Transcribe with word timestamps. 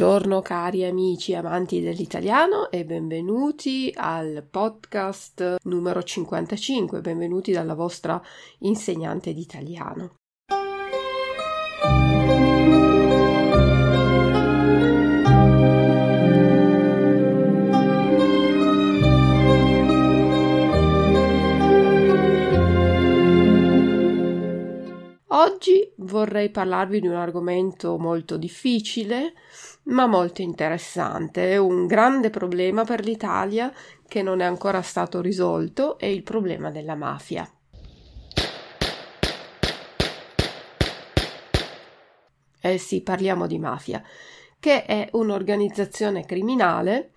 Buongiorno 0.00 0.40
cari 0.40 0.82
amici 0.86 1.34
amanti 1.34 1.82
dell'italiano 1.82 2.70
e 2.70 2.86
benvenuti 2.86 3.92
al 3.94 4.46
podcast 4.48 5.56
numero 5.64 6.02
55, 6.02 7.02
benvenuti 7.02 7.52
dalla 7.52 7.74
vostra 7.74 8.18
insegnante 8.60 9.34
di 9.34 9.42
italiano. 9.42 10.14
Oggi 25.32 25.92
vorrei 25.98 26.50
parlarvi 26.50 27.00
di 27.00 27.06
un 27.06 27.14
argomento 27.14 27.98
molto 27.98 28.36
difficile, 28.36 29.34
ma 29.84 30.06
molto 30.06 30.42
interessante. 30.42 31.50
È 31.52 31.56
un 31.56 31.86
grande 31.86 32.30
problema 32.30 32.84
per 32.84 33.04
l'Italia 33.04 33.72
che 34.06 34.22
non 34.22 34.40
è 34.40 34.44
ancora 34.44 34.82
stato 34.82 35.20
risolto, 35.20 35.98
è 35.98 36.06
il 36.06 36.22
problema 36.22 36.70
della 36.70 36.94
mafia. 36.94 37.50
Eh 42.62 42.76
sì, 42.78 43.00
parliamo 43.02 43.46
di 43.46 43.58
mafia, 43.58 44.02
che 44.58 44.84
è 44.84 45.08
un'organizzazione 45.12 46.26
criminale 46.26 47.12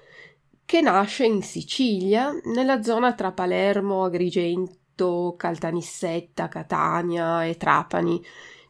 che 0.66 0.80
nasce 0.80 1.26
in 1.26 1.44
Sicilia, 1.44 2.32
nella 2.56 2.82
zona 2.82 3.14
tra 3.14 3.34
Palermo, 3.34 4.06
Agrigento, 4.06 5.36
Caltanissetta, 5.38 6.48
Catania 6.48 7.44
e 7.44 7.58
Trapani, 7.58 8.24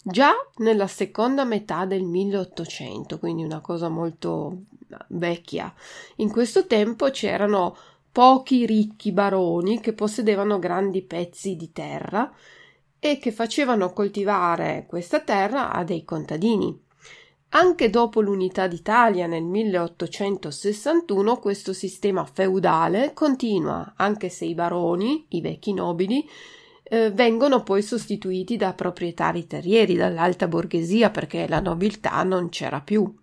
già 0.04 0.34
nella 0.58 0.88
seconda 0.88 1.46
metà 1.46 1.86
del 1.86 2.04
1800, 2.04 3.18
quindi 3.18 3.44
una 3.44 3.62
cosa 3.62 3.90
molto 3.90 4.64
vecchia. 5.08 5.74
In 6.18 6.30
questo 6.30 6.68
tempo 6.68 7.10
c'erano 7.10 7.76
pochi 8.12 8.66
ricchi 8.66 9.12
baroni 9.12 9.80
che 9.80 9.94
possedevano 9.94 10.60
grandi 10.60 11.02
pezzi 11.02 11.56
di 11.56 11.72
terra 11.72 12.32
e 13.00 13.18
che 13.18 13.32
facevano 13.32 13.92
coltivare 13.92 14.86
questa 14.88 15.20
terra 15.22 15.72
a 15.72 15.84
dei 15.84 16.04
contadini. 16.04 16.80
Anche 17.56 17.90
dopo 17.90 18.22
l'unità 18.22 18.68
d'Italia 18.68 19.28
nel 19.28 19.44
1861 19.44 21.38
questo 21.38 21.72
sistema 21.72 22.26
feudale 22.26 23.14
continua, 23.14 23.94
anche 23.96 24.30
se 24.30 24.46
i 24.46 24.56
baroni, 24.56 25.26
i 25.30 25.42
vecchi 25.42 25.74
nobili, 25.74 26.28
eh, 26.84 27.12
vengono 27.12 27.64
poi 27.64 27.82
sostituiti 27.82 28.58
da 28.58 28.74
proprietari 28.74 29.48
terrieri, 29.48 29.96
dall'alta 29.96 30.48
borghesia, 30.48 31.10
perché 31.10 31.48
la 31.48 31.60
nobiltà 31.60 32.22
non 32.24 32.50
c'era 32.50 32.82
più. 32.82 33.14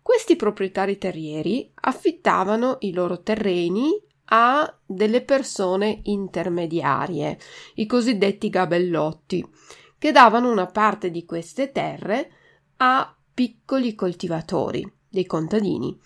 Questi 0.00 0.36
proprietari 0.36 0.98
terrieri 0.98 1.70
affittavano 1.74 2.78
i 2.80 2.92
loro 2.92 3.22
terreni 3.22 3.90
a 4.26 4.78
delle 4.84 5.22
persone 5.22 6.00
intermediarie, 6.04 7.38
i 7.74 7.86
cosiddetti 7.86 8.48
gabellotti, 8.48 9.46
che 9.98 10.10
davano 10.10 10.50
una 10.50 10.66
parte 10.66 11.10
di 11.10 11.24
queste 11.24 11.70
terre 11.70 12.30
a 12.78 13.14
piccoli 13.34 13.94
coltivatori, 13.94 14.90
dei 15.08 15.26
contadini, 15.26 15.96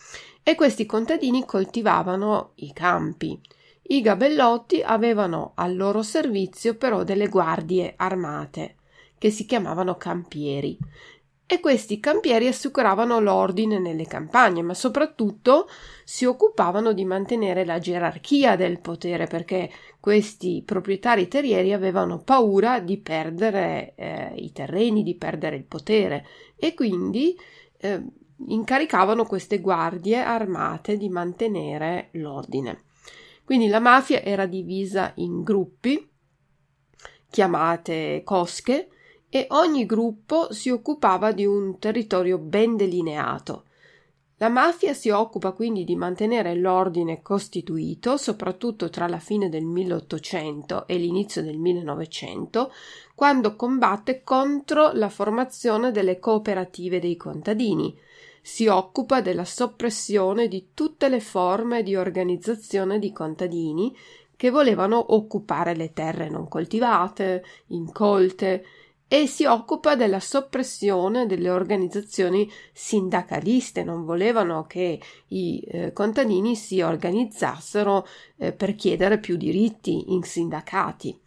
e 0.43 0.55
questi 0.55 0.87
contadini 0.87 1.45
coltivavano 1.45 2.53
i 2.57 2.73
campi. 2.73 3.41
I 3.89 4.01
gabellotti 4.01 4.83
avevano 4.83 5.53
al 5.55 5.77
loro 5.77 6.03
servizio 6.03 6.77
però 6.77 7.05
delle 7.05 7.29
guardie 7.29 7.95
armate, 7.97 8.77
che 9.19 9.31
si 9.31 9.47
chiamavano 9.47 9.97
campieri, 9.97 10.77
e 11.49 11.61
questi 11.61 12.01
campieri 12.01 12.49
assicuravano 12.49 13.21
l'ordine 13.21 13.79
nelle 13.79 14.07
campagne, 14.07 14.63
ma 14.63 14.75
soprattutto 14.75 15.69
si 16.03 16.25
occupavano 16.25 16.93
di 16.93 17.05
mantenere 17.05 17.65
la 17.65 17.79
gerarchia 17.79 18.57
del 18.57 18.81
potere, 18.81 19.27
perché 19.27 19.71
questi 20.01 20.65
proprietari 20.67 21.29
terrieri 21.29 21.73
avevano 21.73 22.19
paura 22.19 22.81
di 22.81 22.99
perdere 22.99 23.93
eh, 23.95 24.33
i 24.35 24.51
terreni, 24.51 25.05
di 25.05 25.15
perdere 25.15 25.55
il 25.55 25.65
potere 25.65 26.27
e 26.57 26.75
quindi 26.75 27.37
eh, 27.79 28.03
incaricavano 28.49 29.25
queste 29.25 29.61
guardie 29.61 30.19
armate 30.19 30.97
di 30.97 31.09
mantenere 31.09 32.09
l'ordine. 32.15 32.86
Quindi 33.47 33.69
la 33.69 33.79
mafia 33.79 34.23
era 34.23 34.45
divisa 34.45 35.13
in 35.17 35.45
gruppi 35.45 36.11
chiamate 37.31 38.23
cosche 38.25 38.89
e 39.29 39.47
ogni 39.51 39.87
gruppo 39.87 40.53
si 40.53 40.69
occupava 40.69 41.31
di 41.31 41.47
un 41.47 41.79
territorio 41.79 42.39
ben 42.39 42.77
delineato. 42.77 43.67
La 44.39 44.49
mafia 44.49 44.95
si 44.95 45.11
occupa 45.11 45.53
quindi 45.53 45.85
di 45.85 45.95
mantenere 45.95 46.57
l'ordine 46.57 47.23
costituito, 47.23 48.17
soprattutto 48.17 48.91
tra 48.91 49.07
la 49.07 49.21
fine 49.21 49.49
del 49.49 49.65
1800 49.65 50.89
e 50.89 50.97
l'inizio 50.97 51.41
del 51.41 51.57
1900, 51.57 52.73
quando 53.15 53.55
combatte 53.55 54.25
contro 54.25 54.91
la 54.93 55.09
formazione 55.09 55.93
delle 55.93 56.19
cooperative 56.19 56.99
dei 56.99 57.17
contadini. 57.17 57.97
Si 58.47 58.69
occupa 58.69 59.21
della 59.21 59.45
soppressione 59.45 60.47
di 60.47 60.69
tutte 60.73 61.09
le 61.09 61.19
forme 61.19 61.83
di 61.83 61.97
organizzazione 61.97 63.01
di 63.01 63.11
contadini 63.11 63.93
che 64.37 64.51
volevano 64.51 65.15
occupare 65.15 65.75
le 65.75 65.93
terre 65.93 66.31
non 66.31 66.47
coltivate, 66.47 67.45
incolte, 67.67 68.65
e 69.09 69.27
si 69.27 69.45
occupa 69.47 69.97
della 69.97 70.21
soppressione 70.21 71.27
delle 71.27 71.51
organizzazioni 71.51 72.49
sindacaliste. 72.73 73.83
Non 73.83 74.05
volevano 74.05 74.65
che 74.69 75.01
i 75.27 75.59
eh, 75.67 75.93
contadini 75.93 76.55
si 76.55 76.81
organizzassero 76.81 78.07
eh, 78.37 78.53
per 78.53 78.77
chiedere 78.77 79.19
più 79.19 79.37
diritti 79.37 80.13
in 80.13 80.23
sindacati. 80.23 81.19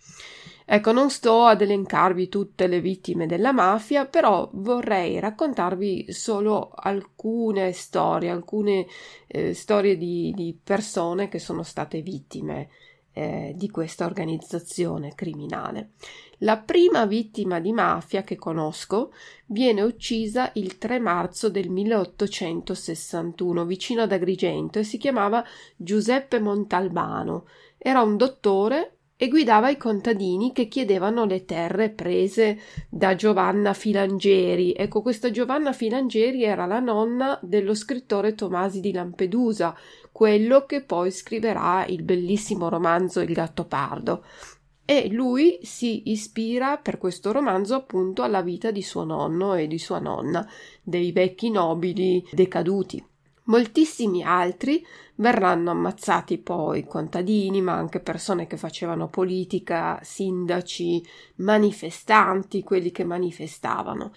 Ecco, 0.72 0.92
non 0.92 1.10
sto 1.10 1.46
ad 1.46 1.62
elencarvi 1.62 2.30
tutte 2.30 2.68
le 2.68 2.80
vittime 2.80 3.26
della 3.26 3.52
mafia, 3.52 4.06
però 4.06 4.48
vorrei 4.54 5.20
raccontarvi 5.20 6.14
solo 6.14 6.70
alcune 6.76 7.72
storie, 7.72 8.30
alcune 8.30 8.86
eh, 9.26 9.56
storie 9.56 9.98
di, 9.98 10.32
di, 10.36 10.56
persone 10.64 11.28
che 11.28 11.40
sono 11.40 11.64
state 11.64 12.04
vittime 12.04 12.70
eh, 13.14 13.54
di 13.56 13.72
questa 13.72 14.06
organizzazione 14.06 15.16
criminale. 15.16 15.94
La 16.42 16.58
prima 16.58 17.08
vittima 17.08 17.60
di 17.60 17.72
mafia 17.72 18.22
che 18.22 18.36
conosco 18.36 19.12
viene 19.48 19.82
uccisa 19.82 20.52
il 20.54 20.78
3 20.78 21.00
marzo 21.00 21.50
del 21.50 21.70
1861 21.70 23.66
vicino 23.66 24.04
ad 24.04 24.12
Agrigento 24.12 24.78
e 24.78 24.84
si 24.84 25.00
chiamava 25.00 25.44
Giuseppe 25.76 26.40
Montalbano. 26.40 27.48
Era 27.76 28.04
un 28.04 28.18
dottore 28.18 28.99
e 29.22 29.28
guidava 29.28 29.70
i 29.70 29.76
contadini 29.76 30.54
che 30.54 30.70
chiedevano 30.70 31.26
le 31.26 31.44
terre 31.44 31.90
prese 31.90 32.58
da 32.88 33.16
Giovanna 33.16 33.74
Filangeri. 33.74 34.72
Ecco, 34.72 35.02
questa 35.02 35.30
Giovanna 35.30 35.74
Filangeri 35.74 36.46
era 36.46 36.66
la 36.66 36.80
nonna 36.80 37.38
dello 37.42 37.74
scrittore 37.74 38.34
Tomasi 38.34 38.80
di 38.80 38.94
Lampedusa, 38.94 39.76
quello 40.14 40.66
che 40.66 40.84
poi 40.84 41.12
scriverà 41.12 41.86
il 41.86 42.02
bellissimo 42.02 42.70
romanzo 42.70 43.20
Il 43.20 43.34
gatto 43.34 43.66
pardo 43.66 44.24
e 44.86 45.10
lui 45.10 45.60
si 45.64 46.10
ispira 46.12 46.78
per 46.78 46.98
questo 46.98 47.34
romanzo 47.34 47.76
appunto 47.76 48.24
alla 48.24 48.42
vita 48.42 48.72
di 48.72 48.82
suo 48.82 49.04
nonno 49.04 49.54
e 49.54 49.68
di 49.68 49.78
sua 49.78 50.00
nonna, 50.00 50.50
dei 50.82 51.12
vecchi 51.12 51.52
nobili 51.52 52.26
decaduti. 52.32 53.09
Moltissimi 53.50 54.24
altri 54.24 54.86
verranno 55.16 55.72
ammazzati 55.72 56.38
poi, 56.38 56.86
contadini, 56.86 57.62
ma 57.62 57.74
anche 57.74 58.00
persone 58.00 58.46
che 58.46 58.58
facevano 58.58 59.08
politica, 59.08 60.00
sindaci, 60.04 61.04
manifestanti, 61.38 62.62
quelli 62.62 62.92
che 62.92 63.04
manifestavano. 63.04 64.12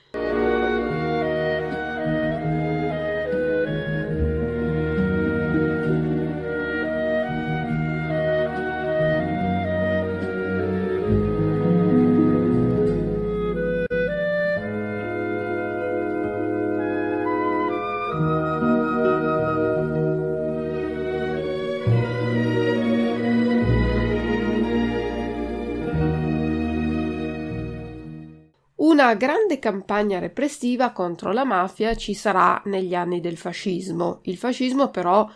Una 29.02 29.14
grande 29.14 29.58
campagna 29.58 30.20
repressiva 30.20 30.92
contro 30.92 31.32
la 31.32 31.44
mafia 31.44 31.96
ci 31.96 32.14
sarà 32.14 32.62
negli 32.66 32.94
anni 32.94 33.20
del 33.20 33.36
fascismo. 33.36 34.20
Il 34.22 34.36
fascismo 34.36 34.90
però 34.90 35.28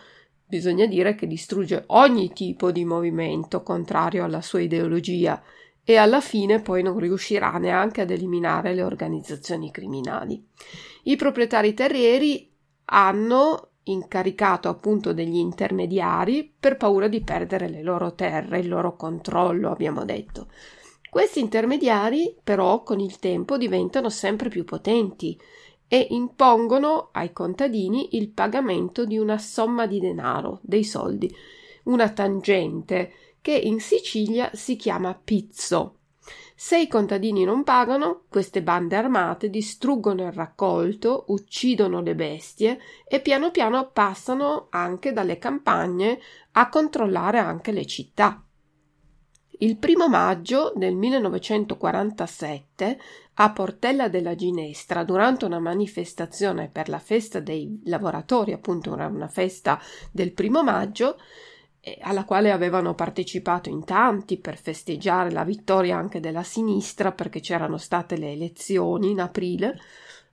bisogna 0.46 0.86
dire 0.86 1.16
che 1.16 1.26
distrugge 1.26 1.82
ogni 1.88 2.32
tipo 2.32 2.70
di 2.70 2.84
movimento 2.84 3.64
contrario 3.64 4.22
alla 4.22 4.40
sua 4.40 4.60
ideologia 4.60 5.42
e 5.82 5.96
alla 5.96 6.20
fine 6.20 6.60
poi 6.60 6.84
non 6.84 6.96
riuscirà 7.00 7.58
neanche 7.58 8.02
ad 8.02 8.12
eliminare 8.12 8.72
le 8.72 8.84
organizzazioni 8.84 9.72
criminali. 9.72 10.46
I 11.02 11.16
proprietari 11.16 11.74
terrieri 11.74 12.48
hanno 12.84 13.70
incaricato 13.82 14.68
appunto 14.68 15.12
degli 15.12 15.38
intermediari 15.38 16.54
per 16.56 16.76
paura 16.76 17.08
di 17.08 17.20
perdere 17.20 17.68
le 17.68 17.82
loro 17.82 18.14
terre, 18.14 18.60
il 18.60 18.68
loro 18.68 18.94
controllo, 18.94 19.72
abbiamo 19.72 20.04
detto. 20.04 20.46
Questi 21.16 21.40
intermediari 21.40 22.36
però 22.44 22.82
con 22.82 23.00
il 23.00 23.18
tempo 23.18 23.56
diventano 23.56 24.10
sempre 24.10 24.50
più 24.50 24.66
potenti 24.66 25.40
e 25.88 26.08
impongono 26.10 27.08
ai 27.12 27.32
contadini 27.32 28.18
il 28.18 28.28
pagamento 28.28 29.06
di 29.06 29.16
una 29.16 29.38
somma 29.38 29.86
di 29.86 29.98
denaro, 29.98 30.58
dei 30.60 30.84
soldi, 30.84 31.34
una 31.84 32.10
tangente 32.10 33.14
che 33.40 33.52
in 33.52 33.80
Sicilia 33.80 34.50
si 34.52 34.76
chiama 34.76 35.18
pizzo. 35.18 36.00
Se 36.54 36.78
i 36.78 36.86
contadini 36.86 37.44
non 37.44 37.64
pagano, 37.64 38.24
queste 38.28 38.62
bande 38.62 38.96
armate 38.96 39.48
distruggono 39.48 40.22
il 40.26 40.32
raccolto, 40.32 41.24
uccidono 41.28 42.02
le 42.02 42.14
bestie 42.14 42.78
e 43.08 43.20
piano 43.20 43.50
piano 43.50 43.88
passano 43.90 44.66
anche 44.68 45.14
dalle 45.14 45.38
campagne 45.38 46.20
a 46.52 46.68
controllare 46.68 47.38
anche 47.38 47.72
le 47.72 47.86
città. 47.86 48.45
Il 49.58 49.78
primo 49.78 50.06
maggio 50.06 50.70
del 50.76 50.94
1947, 50.94 53.00
a 53.34 53.52
Portella 53.52 54.08
della 54.08 54.34
Ginestra, 54.34 55.02
durante 55.02 55.46
una 55.46 55.58
manifestazione 55.58 56.68
per 56.68 56.90
la 56.90 56.98
festa 56.98 57.40
dei 57.40 57.80
lavoratori, 57.84 58.52
appunto 58.52 58.92
una 58.92 59.28
festa 59.28 59.80
del 60.12 60.32
primo 60.32 60.62
maggio, 60.62 61.16
alla 62.02 62.26
quale 62.26 62.50
avevano 62.50 62.94
partecipato 62.94 63.70
in 63.70 63.84
tanti 63.84 64.38
per 64.38 64.58
festeggiare 64.58 65.30
la 65.30 65.44
vittoria 65.44 65.96
anche 65.96 66.20
della 66.20 66.42
sinistra 66.42 67.12
perché 67.12 67.40
c'erano 67.40 67.78
state 67.78 68.18
le 68.18 68.32
elezioni 68.32 69.10
in 69.10 69.20
aprile, 69.20 69.80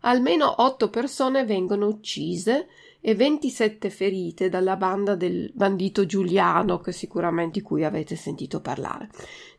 almeno 0.01 0.53
otto 0.57 0.89
persone 0.89 1.45
vengono 1.45 1.87
uccise 1.87 2.67
e 3.05 3.15
27 3.15 3.89
ferite 3.89 4.47
dalla 4.47 4.77
banda 4.77 5.15
del 5.15 5.51
bandito 5.53 6.05
Giuliano, 6.05 6.79
che 6.79 6.93
sicuramente 6.93 7.59
di 7.59 7.61
cui 7.61 7.83
avete 7.83 8.15
sentito 8.15 8.61
parlare. 8.61 9.09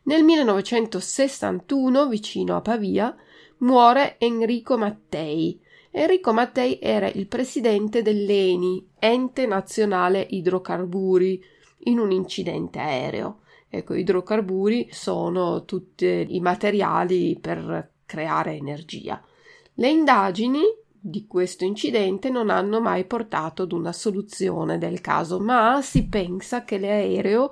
Nel 0.05 0.23
1961, 0.23 2.07
vicino 2.07 2.55
a 2.55 2.61
Pavia, 2.61 3.15
muore 3.57 4.15
Enrico 4.17 4.79
Mattei. 4.79 5.61
Enrico 5.91 6.33
Mattei 6.33 6.79
era 6.81 7.07
il 7.07 7.27
presidente 7.27 8.01
dell'ENI, 8.01 8.89
Ente 8.97 9.45
Nazionale 9.45 10.25
Idrocarburi, 10.27 11.39
in 11.83 11.99
un 11.99 12.11
incidente 12.11 12.79
aereo. 12.79 13.41
Ecco, 13.69 13.93
idrocarburi 13.93 14.87
sono 14.89 15.65
tutti 15.65 16.25
i 16.29 16.39
materiali 16.39 17.37
per 17.39 17.91
creare 18.07 18.55
energia. 18.55 19.23
Le 19.75 19.87
indagini 19.87 20.61
di 21.07 21.27
questo 21.27 21.65
incidente 21.65 22.31
non 22.31 22.49
hanno 22.49 22.81
mai 22.81 23.05
portato 23.05 23.61
ad 23.61 23.73
una 23.73 23.93
soluzione 23.93 24.79
del 24.79 25.01
caso, 25.01 25.39
ma 25.39 25.79
si 25.83 26.07
pensa 26.07 26.63
che 26.63 26.79
l'aereo 26.79 27.51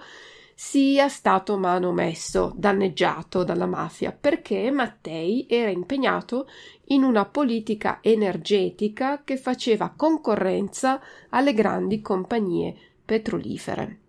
sia 0.55 1.07
stato 1.07 1.55
manomesso, 1.59 2.51
danneggiato 2.55 3.43
dalla 3.43 3.67
mafia, 3.67 4.11
perché 4.11 4.71
Mattei 4.71 5.45
era 5.47 5.69
impegnato 5.69 6.47
in 6.85 7.03
una 7.03 7.25
politica 7.25 7.99
energetica 8.01 9.21
che 9.23 9.37
faceva 9.37 9.93
concorrenza 9.95 10.99
alle 11.29 11.53
grandi 11.53 12.01
compagnie 12.01 12.75
petrolifere. 13.05 14.02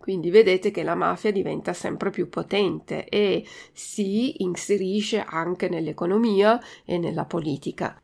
Quindi 0.00 0.30
vedete 0.30 0.70
che 0.70 0.82
la 0.82 0.94
mafia 0.94 1.30
diventa 1.30 1.74
sempre 1.74 2.08
più 2.08 2.30
potente 2.30 3.04
e 3.04 3.44
si 3.72 4.42
inserisce 4.42 5.22
anche 5.22 5.68
nell'economia 5.68 6.58
e 6.86 6.96
nella 6.96 7.26
politica. 7.26 8.00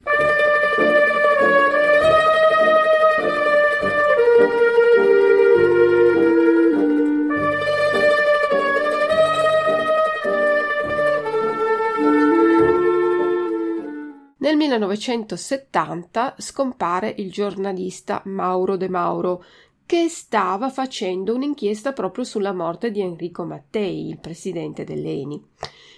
Nel 14.46 14.56
1970 14.58 16.36
scompare 16.38 17.12
il 17.16 17.32
giornalista 17.32 18.22
Mauro 18.26 18.76
De 18.76 18.88
Mauro, 18.88 19.42
che 19.86 20.08
stava 20.08 20.68
facendo 20.68 21.32
un'inchiesta 21.32 21.92
proprio 21.92 22.24
sulla 22.24 22.52
morte 22.52 22.90
di 22.90 23.00
Enrico 23.00 23.44
Mattei, 23.44 24.08
il 24.08 24.18
presidente 24.18 24.82
dell'ENI. 24.82 25.40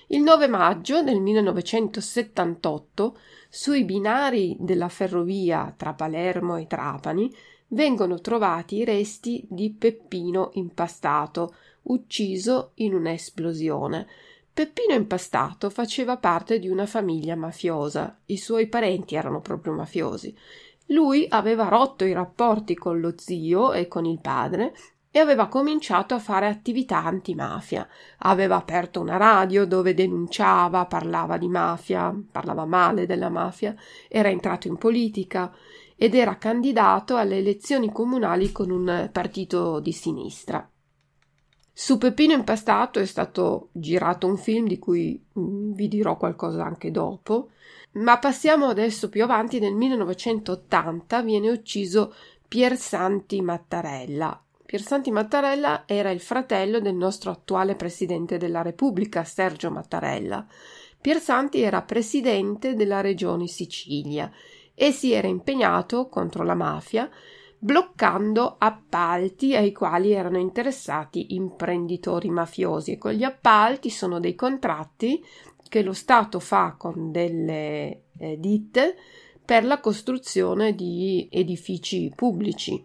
Il 0.09 0.21
9 0.21 0.47
maggio 0.47 1.03
del 1.03 1.21
1978, 1.21 3.19
sui 3.49 3.85
binari 3.85 4.57
della 4.61 4.91
ferrovia 4.91 5.73
tra 5.75 5.95
Palermo 5.95 6.57
e 6.57 6.67
Trapani, 6.67 7.35
vengono 7.69 8.21
trovati 8.21 8.77
i 8.77 8.85
resti 8.85 9.45
di 9.49 9.71
Peppino 9.71 10.51
Impastato, 10.55 11.55
ucciso 11.85 12.73
in 12.75 12.93
un'esplosione. 12.95 14.07
Peppino 14.53 14.93
Impastato 14.93 15.71
faceva 15.71 16.17
parte 16.17 16.59
di 16.59 16.69
una 16.69 16.87
famiglia 16.87 17.37
mafiosa, 17.37 18.19
i 18.27 18.37
suoi 18.37 18.67
parenti 18.67 19.15
erano 19.15 19.41
proprio 19.41 19.73
mafiosi. 19.73 20.35
Lui 20.89 21.27
aveva 21.29 21.69
rotto 21.69 22.05
i 22.05 22.13
rapporti 22.13 22.75
con 22.75 23.01
lo 23.01 23.15
zio 23.17 23.73
e 23.73 23.89
con 23.89 24.05
il 24.05 24.21
padre 24.21 24.75
e 25.11 25.19
aveva 25.19 25.49
cominciato 25.49 26.15
a 26.15 26.19
fare 26.19 26.47
attività 26.47 27.05
antimafia. 27.05 27.87
Aveva 28.19 28.57
aperto 28.57 29.01
una 29.01 29.17
radio 29.17 29.67
dove 29.67 29.95
denunciava, 29.95 30.87
parlava 30.87 31.39
di 31.39 31.49
mafia, 31.49 32.15
parlava 32.31 32.65
male 32.65 33.07
della 33.07 33.31
mafia, 33.31 33.75
era 34.09 34.29
entrato 34.29 34.69
in 34.69 34.77
politica 34.77 35.53
ed 35.97 36.15
era 36.15 36.37
candidato 36.37 37.17
alle 37.17 37.39
elezioni 37.39 37.91
comunali 37.91 38.53
con 38.53 38.71
un 38.71 39.09
partito 39.11 39.81
di 39.81 39.93
sinistra. 39.93 40.69
Su 41.73 41.97
Peppino 41.97 42.33
Impastato 42.33 42.99
è 42.99 43.07
stato 43.07 43.69
girato 43.73 44.27
un 44.27 44.37
film 44.37 44.67
di 44.67 44.79
cui 44.79 45.25
mm, 45.39 45.73
vi 45.75 45.87
dirò 45.87 46.17
qualcosa 46.17 46.65
anche 46.65 46.91
dopo. 46.91 47.51
Ma 47.93 48.19
passiamo 48.19 48.67
adesso 48.67 49.09
più 49.09 49.25
avanti, 49.25 49.59
nel 49.59 49.75
1980 49.75 51.23
viene 51.23 51.51
ucciso 51.51 52.15
Piersanti 52.47 53.41
Mattarella. 53.41 54.43
Piersanti 54.65 55.11
Mattarella 55.11 55.85
era 55.87 56.11
il 56.11 56.21
fratello 56.21 56.79
del 56.79 56.95
nostro 56.95 57.31
attuale 57.31 57.75
presidente 57.75 58.37
della 58.37 58.63
Repubblica, 58.63 59.25
Sergio 59.25 59.71
Mattarella. 59.71 60.47
Piersanti 61.01 61.61
era 61.61 61.83
presidente 61.83 62.75
della 62.75 63.01
regione 63.01 63.47
Sicilia 63.47 64.31
e 64.75 64.93
si 64.93 65.13
era 65.13 65.27
impegnato 65.27 66.09
contro 66.09 66.45
la 66.45 66.55
mafia 66.55 67.11
bloccando 67.59 68.55
appalti 68.59 69.57
ai 69.57 69.73
quali 69.73 70.13
erano 70.13 70.39
interessati 70.39 71.35
imprenditori 71.35 72.31
mafiosi. 72.31 72.93
E 72.93 72.99
con 72.99 73.13
gli 73.13 73.25
appalti 73.25 73.91
sono 73.91 74.21
dei 74.21 74.35
contratti 74.35 75.25
che 75.69 75.83
lo 75.83 75.93
Stato 75.93 76.41
fa 76.41 76.75
con 76.77 77.13
delle 77.13 78.05
eh, 78.19 78.39
ditte 78.39 78.97
per 79.45 79.65
la 79.65 79.81
costruzione 79.81 80.75
di 80.75 81.29
edifici 81.31 82.13
pubblici 82.15 82.85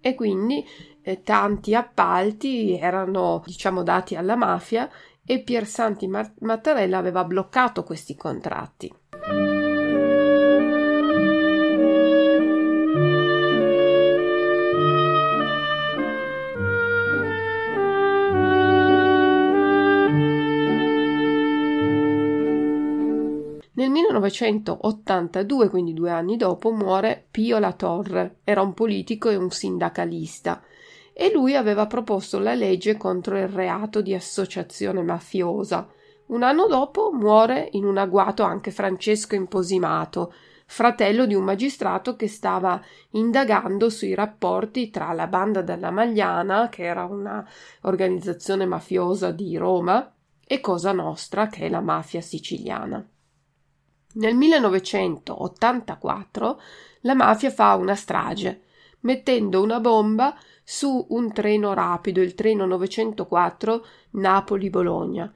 e 0.00 0.14
quindi 0.14 0.64
eh, 1.02 1.22
tanti 1.22 1.74
appalti 1.74 2.78
erano 2.78 3.42
diciamo 3.44 3.82
dati 3.82 4.14
alla 4.14 4.36
mafia 4.36 4.88
e 5.24 5.42
Piersanti 5.42 6.06
Mattarella 6.06 6.98
aveva 6.98 7.24
bloccato 7.24 7.82
questi 7.82 8.16
contratti. 8.16 8.92
1982, 24.30 25.68
quindi 25.68 25.92
due 25.92 26.10
anni 26.10 26.36
dopo, 26.36 26.70
muore 26.70 27.26
Pio 27.30 27.58
La 27.58 27.72
Torre, 27.72 28.38
era 28.44 28.62
un 28.62 28.74
politico 28.74 29.28
e 29.28 29.36
un 29.36 29.50
sindacalista 29.50 30.62
e 31.20 31.32
lui 31.32 31.56
aveva 31.56 31.88
proposto 31.88 32.38
la 32.38 32.54
legge 32.54 32.96
contro 32.96 33.36
il 33.36 33.48
reato 33.48 34.00
di 34.00 34.14
associazione 34.14 35.02
mafiosa. 35.02 35.88
Un 36.26 36.44
anno 36.44 36.68
dopo 36.68 37.10
muore 37.12 37.70
in 37.72 37.84
un 37.84 37.98
agguato 37.98 38.44
anche 38.44 38.70
Francesco 38.70 39.34
Imposimato, 39.34 40.32
fratello 40.64 41.26
di 41.26 41.34
un 41.34 41.42
magistrato 41.42 42.14
che 42.14 42.28
stava 42.28 42.80
indagando 43.10 43.90
sui 43.90 44.14
rapporti 44.14 44.90
tra 44.90 45.12
la 45.12 45.26
banda 45.26 45.60
della 45.60 45.90
Magliana, 45.90 46.68
che 46.68 46.84
era 46.84 47.04
una 47.06 47.44
organizzazione 47.80 48.64
mafiosa 48.64 49.32
di 49.32 49.56
Roma, 49.56 50.12
e 50.46 50.60
Cosa 50.60 50.92
Nostra, 50.92 51.48
che 51.48 51.66
è 51.66 51.68
la 51.68 51.80
mafia 51.80 52.20
siciliana. 52.20 53.04
Nel 54.14 54.34
1984 54.34 56.60
la 57.02 57.14
mafia 57.14 57.50
fa 57.50 57.74
una 57.74 57.94
strage, 57.94 58.62
mettendo 59.00 59.62
una 59.62 59.80
bomba 59.80 60.34
su 60.64 61.08
un 61.10 61.30
treno 61.30 61.74
rapido, 61.74 62.22
il 62.22 62.32
treno 62.34 62.64
904 62.64 63.86
Napoli-Bologna. 64.12 65.30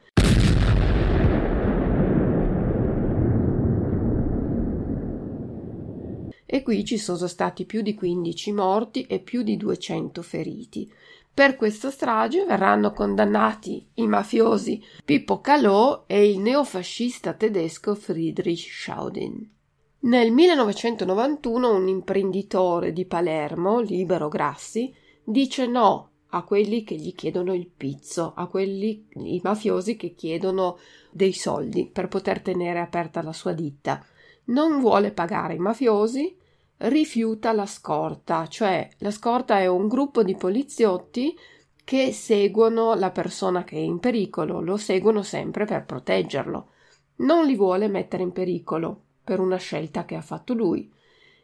e 6.54 6.62
qui 6.62 6.84
ci 6.84 6.98
sono 6.98 7.26
stati 7.28 7.64
più 7.64 7.80
di 7.80 7.94
15 7.94 8.52
morti 8.52 9.04
e 9.04 9.20
più 9.20 9.42
di 9.42 9.56
200 9.56 10.20
feriti. 10.20 10.92
Per 11.34 11.56
questa 11.56 11.90
strage 11.90 12.44
verranno 12.44 12.92
condannati 12.92 13.88
i 13.94 14.06
mafiosi 14.06 14.82
Pippo 15.02 15.40
Calò 15.40 16.04
e 16.06 16.28
il 16.28 16.38
neofascista 16.40 17.32
tedesco 17.32 17.94
Friedrich 17.94 18.68
Schaudin. 18.70 19.50
Nel 20.00 20.30
1991 20.30 21.74
un 21.74 21.88
imprenditore 21.88 22.92
di 22.92 23.06
Palermo, 23.06 23.80
Libero 23.80 24.28
Grassi, 24.28 24.94
dice 25.24 25.66
no 25.66 26.10
a 26.34 26.42
quelli 26.42 26.84
che 26.84 26.96
gli 26.96 27.14
chiedono 27.14 27.54
il 27.54 27.66
pizzo, 27.66 28.34
a 28.36 28.46
quelli 28.46 29.06
i 29.14 29.40
mafiosi 29.42 29.96
che 29.96 30.14
chiedono 30.14 30.78
dei 31.10 31.32
soldi 31.32 31.86
per 31.86 32.08
poter 32.08 32.42
tenere 32.42 32.78
aperta 32.80 33.22
la 33.22 33.32
sua 33.32 33.52
ditta. 33.52 34.04
Non 34.44 34.80
vuole 34.80 35.12
pagare 35.12 35.54
i 35.54 35.58
mafiosi, 35.58 36.36
rifiuta 36.82 37.52
la 37.52 37.66
scorta, 37.66 38.46
cioè 38.46 38.88
la 38.98 39.10
scorta 39.10 39.58
è 39.58 39.66
un 39.66 39.86
gruppo 39.88 40.22
di 40.22 40.34
poliziotti 40.34 41.36
che 41.84 42.12
seguono 42.12 42.94
la 42.94 43.10
persona 43.10 43.64
che 43.64 43.76
è 43.76 43.80
in 43.80 43.98
pericolo, 43.98 44.60
lo 44.60 44.76
seguono 44.76 45.22
sempre 45.22 45.64
per 45.64 45.84
proteggerlo. 45.84 46.68
Non 47.16 47.46
li 47.46 47.54
vuole 47.54 47.88
mettere 47.88 48.22
in 48.22 48.32
pericolo 48.32 49.00
per 49.22 49.38
una 49.38 49.56
scelta 49.56 50.04
che 50.04 50.16
ha 50.16 50.22
fatto 50.22 50.54
lui. 50.54 50.90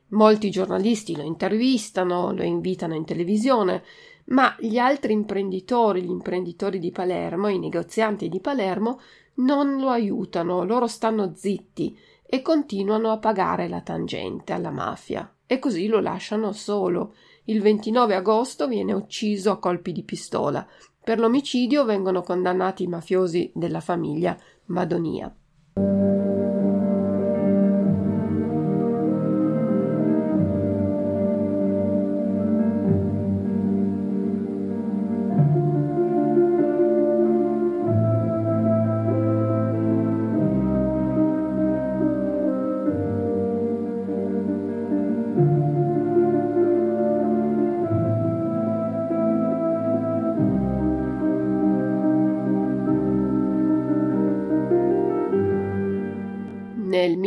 Molti 0.09 0.51
giornalisti 0.51 1.15
lo 1.15 1.23
intervistano, 1.23 2.33
lo 2.33 2.43
invitano 2.43 2.95
in 2.95 3.05
televisione, 3.05 3.83
ma 4.27 4.57
gli 4.59 4.79
altri 4.79 5.13
imprenditori, 5.13 6.03
gli 6.03 6.11
imprenditori 6.11 6.79
di 6.79 6.91
Palermo, 6.91 7.49
i 7.49 7.59
negozianti 7.59 8.29
di 8.29 8.41
Palermo, 8.41 9.01
non 9.35 9.79
lo 9.79 9.89
aiutano, 9.89 10.65
loro 10.65 10.87
stanno 10.87 11.33
zitti 11.35 11.97
e 12.31 12.43
continuano 12.43 13.11
a 13.11 13.19
pagare 13.19 13.69
la 13.69 13.81
tangente 13.81 14.53
alla 14.53 14.71
mafia 14.71 15.33
e 15.47 15.59
così 15.59 15.87
lo 15.87 15.99
lasciano 15.99 16.53
solo. 16.53 17.15
Il 17.45 17.63
29 17.63 18.15
agosto 18.15 18.69
viene 18.69 18.93
ucciso 18.93 19.51
a 19.51 19.59
colpi 19.59 19.93
di 19.93 20.05
pistola. 20.05 20.67
Per 21.03 21.19
l'omicidio 21.19 21.87
vengono 21.87 22.21
condannati 22.21 22.83
i 22.83 22.87
mafiosi 22.87 23.51
della 23.55 23.81
famiglia 23.81 24.37
Madonia. 24.67 25.35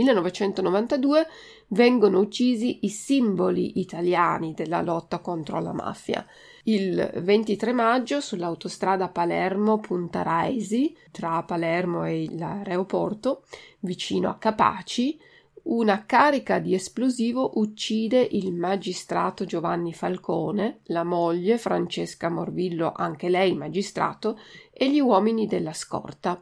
1992 0.03 1.27
vengono 1.67 2.19
uccisi 2.19 2.79
i 2.81 2.89
simboli 2.89 3.79
italiani 3.79 4.53
della 4.53 4.81
lotta 4.81 5.19
contro 5.19 5.59
la 5.59 5.73
mafia. 5.73 6.25
Il 6.63 7.11
23 7.15 7.73
maggio 7.73 8.19
sull'autostrada 8.19 9.07
Palermo-Punta 9.09 10.21
Raisi, 10.21 10.95
tra 11.11 11.41
Palermo 11.43 12.03
e 12.05 12.27
l'aeroporto, 12.31 13.43
vicino 13.79 14.29
a 14.29 14.37
Capaci, 14.37 15.19
una 15.63 16.05
carica 16.05 16.57
di 16.57 16.73
esplosivo 16.73 17.51
uccide 17.55 18.27
il 18.31 18.51
magistrato 18.51 19.45
Giovanni 19.45 19.93
Falcone, 19.93 20.79
la 20.85 21.03
moglie 21.03 21.59
Francesca 21.59 22.29
Morvillo, 22.29 22.91
anche 22.95 23.29
lei 23.29 23.55
magistrato, 23.55 24.39
e 24.71 24.89
gli 24.89 24.99
uomini 24.99 25.45
della 25.45 25.73
scorta. 25.73 26.41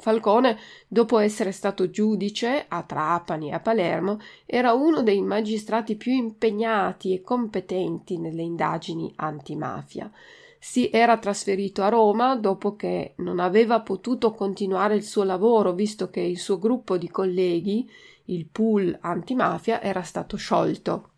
Falcone, 0.00 0.58
dopo 0.88 1.18
essere 1.18 1.52
stato 1.52 1.90
giudice 1.90 2.64
a 2.66 2.82
Trapani 2.82 3.50
e 3.50 3.52
a 3.52 3.60
Palermo, 3.60 4.18
era 4.46 4.72
uno 4.72 5.02
dei 5.02 5.20
magistrati 5.20 5.96
più 5.96 6.12
impegnati 6.12 7.12
e 7.12 7.20
competenti 7.20 8.18
nelle 8.18 8.42
indagini 8.42 9.12
antimafia. 9.16 10.10
Si 10.58 10.90
era 10.90 11.18
trasferito 11.18 11.82
a 11.82 11.88
Roma 11.88 12.34
dopo 12.36 12.76
che 12.76 13.14
non 13.16 13.40
aveva 13.40 13.80
potuto 13.80 14.32
continuare 14.32 14.94
il 14.94 15.04
suo 15.04 15.22
lavoro, 15.22 15.72
visto 15.72 16.10
che 16.10 16.20
il 16.20 16.38
suo 16.38 16.58
gruppo 16.58 16.96
di 16.96 17.08
colleghi, 17.08 17.88
il 18.26 18.46
pool 18.46 18.96
antimafia, 19.00 19.82
era 19.82 20.02
stato 20.02 20.36
sciolto. 20.36 21.09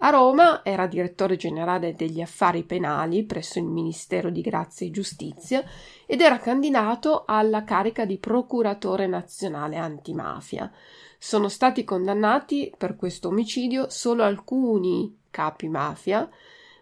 A 0.00 0.10
Roma 0.10 0.64
era 0.64 0.86
direttore 0.86 1.36
generale 1.36 1.94
degli 1.94 2.20
affari 2.20 2.62
penali 2.62 3.24
presso 3.24 3.58
il 3.58 3.64
Ministero 3.64 4.30
di 4.30 4.42
Grazia 4.42 4.86
e 4.86 4.90
Giustizia 4.92 5.64
ed 6.06 6.20
era 6.20 6.38
candidato 6.38 7.24
alla 7.26 7.64
carica 7.64 8.04
di 8.04 8.18
procuratore 8.18 9.08
nazionale 9.08 9.76
antimafia. 9.76 10.70
Sono 11.18 11.48
stati 11.48 11.82
condannati 11.82 12.72
per 12.78 12.94
questo 12.94 13.28
omicidio 13.28 13.90
solo 13.90 14.22
alcuni 14.22 15.18
capi 15.30 15.68
mafia, 15.68 16.28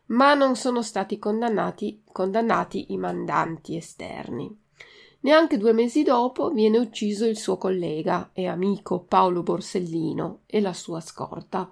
ma 0.06 0.34
non 0.34 0.54
sono 0.54 0.82
stati 0.82 1.18
condannati, 1.18 2.02
condannati 2.12 2.92
i 2.92 2.98
mandanti 2.98 3.76
esterni. 3.76 4.54
Neanche 5.20 5.56
due 5.56 5.72
mesi 5.72 6.02
dopo 6.02 6.50
viene 6.50 6.76
ucciso 6.76 7.24
il 7.24 7.38
suo 7.38 7.56
collega 7.56 8.30
e 8.34 8.46
amico 8.46 9.00
Paolo 9.00 9.42
Borsellino 9.42 10.40
e 10.44 10.60
la 10.60 10.74
sua 10.74 11.00
scorta. 11.00 11.68